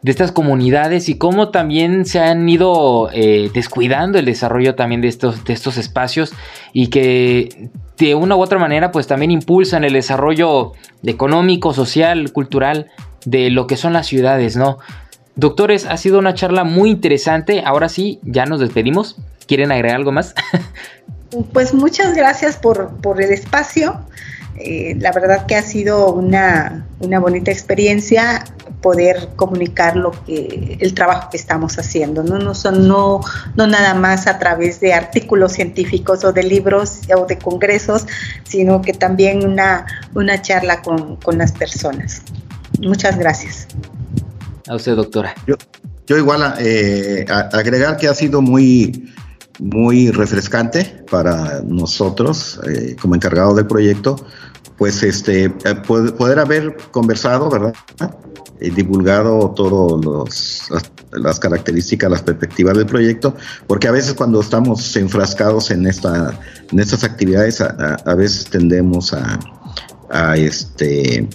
[0.01, 5.07] de estas comunidades y cómo también se han ido eh, descuidando el desarrollo también de
[5.07, 6.33] estos, de estos espacios
[6.73, 10.71] y que de una u otra manera pues también impulsan el desarrollo
[11.03, 12.87] económico, social, cultural
[13.25, 14.79] de lo que son las ciudades, ¿no?
[15.35, 17.63] Doctores, ha sido una charla muy interesante.
[17.65, 19.17] Ahora sí, ya nos despedimos.
[19.47, 20.35] ¿Quieren agregar algo más?
[21.53, 24.01] pues muchas gracias por, el espacio.
[24.57, 28.43] Eh, la verdad que ha sido una, bonita experiencia
[28.81, 33.21] poder comunicar lo que el trabajo que estamos haciendo no no son no
[33.55, 38.07] no nada más a través de artículos científicos o de libros o de congresos
[38.43, 39.85] sino que también una
[40.15, 42.23] una charla con, con las personas
[42.81, 43.67] muchas gracias
[44.67, 45.33] a usted, doctora.
[46.07, 49.13] Yo, igual eh, agregar que ha sido muy,
[49.59, 54.15] muy refrescante para nosotros eh, como encargado del proyecto,
[54.77, 57.73] pues este eh, poder, haber conversado, ¿verdad?
[58.59, 60.69] divulgado todas
[61.13, 63.35] las características, las perspectivas del proyecto,
[63.65, 66.39] porque a veces cuando estamos enfrascados en esta,
[66.71, 69.39] en estas actividades, a, veces tendemos a,
[70.11, 71.27] a este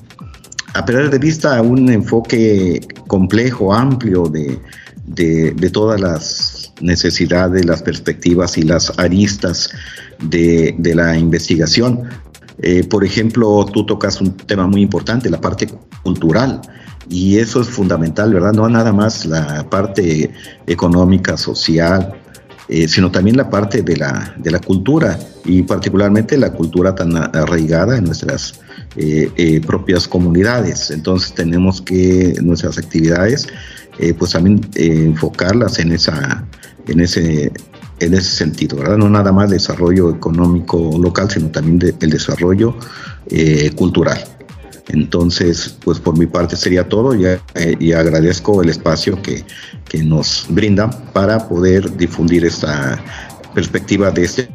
[0.77, 4.61] a perder de vista un enfoque complejo, amplio de,
[5.07, 9.71] de, todas las necesidades, las perspectivas y las aristas
[10.21, 12.03] de, de la investigación.
[12.59, 15.69] Eh, por ejemplo, tú tocas un tema muy importante, la parte
[16.03, 16.61] cultural,
[17.09, 18.53] y eso es fundamental, ¿verdad?
[18.53, 20.31] No nada más la parte
[20.67, 22.13] económica, social,
[22.69, 27.17] eh, sino también la parte de la, de la cultura, y particularmente la cultura tan
[27.17, 28.61] arraigada en nuestras
[28.97, 30.91] eh, eh, propias comunidades.
[30.91, 33.47] Entonces tenemos que nuestras actividades,
[34.19, 36.45] pues también enfocarlas en esa,
[36.87, 37.51] en ese,
[38.01, 38.99] en ese sentido, ¿verdad?
[38.99, 42.77] No nada más desarrollo económico local, sino también el desarrollo
[43.75, 44.23] cultural.
[44.89, 47.25] Entonces, pues por mi parte sería todo y,
[47.81, 49.45] y agradezco el espacio que,
[50.05, 53.03] nos brinda para poder difundir esta
[53.55, 54.49] perspectiva de este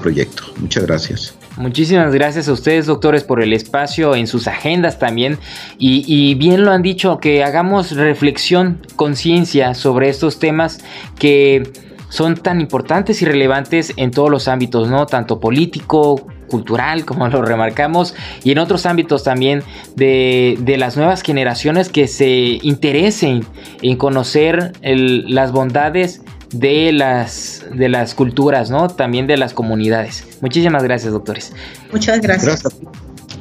[0.00, 0.44] proyecto.
[0.58, 1.34] Muchas gracias.
[1.56, 5.38] Muchísimas gracias a ustedes, doctores, por el espacio en sus agendas también.
[5.78, 10.78] Y, bien lo han dicho, que hagamos reflexión, conciencia sobre estos temas
[11.18, 11.70] que
[12.08, 15.06] son tan importantes y relevantes en todos los ámbitos, ¿no?
[15.06, 18.14] Tanto político, cultural, como lo remarcamos,
[18.44, 19.62] y en otros ámbitos también
[19.96, 23.44] de, las nuevas generaciones que se interesen
[23.82, 26.22] en conocer las bondades
[26.52, 28.88] de las, de las culturas, ¿no?
[28.88, 30.26] También de las comunidades.
[30.40, 31.52] Muchísimas gracias, doctores.
[31.92, 32.64] Muchas gracias.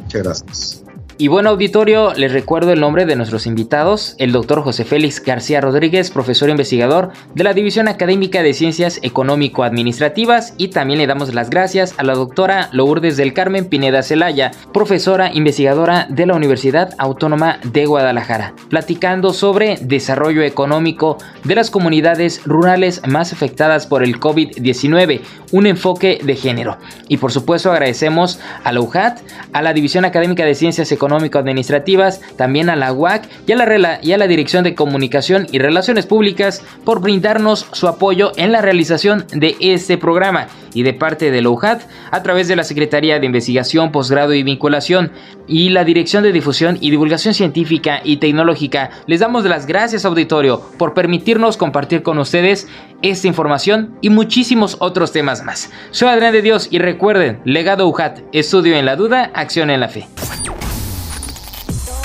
[0.03, 0.83] Muchas gracias.
[1.21, 5.59] Y bueno auditorio, les recuerdo el nombre de nuestros invitados, el doctor José Félix García
[5.59, 11.49] Rodríguez, profesor investigador de la División Académica de Ciencias Económico-Administrativas y también le damos las
[11.49, 17.59] gracias a la doctora Lourdes del Carmen Pineda Celaya, profesora investigadora de la Universidad Autónoma
[17.65, 25.19] de Guadalajara, platicando sobre desarrollo económico de las comunidades rurales más afectadas por el COVID-19,
[25.51, 26.77] un enfoque de género.
[27.09, 29.19] Y por supuesto agradecemos a la UJAT,
[29.51, 34.11] a la División Académica de Ciencias Económico-Administrativas, también a la UAC y a la, y
[34.11, 39.25] a la Dirección de Comunicación y Relaciones Públicas por brindarnos su apoyo en la realización
[39.33, 41.81] de este programa y de parte de la UJAT
[42.11, 45.11] a través de la Secretaría de Investigación, Posgrado y Vinculación
[45.47, 48.91] y la Dirección de Difusión y Divulgación Científica y Tecnológica.
[49.07, 52.67] Les damos las gracias auditorio por permitirnos compartir con ustedes
[53.01, 55.71] esta información y muchísimos otros temas más.
[55.91, 59.89] Soy Adrián de Dios y recuerden, legado UJAT, estudio en la duda, acción en la
[59.89, 60.07] fe.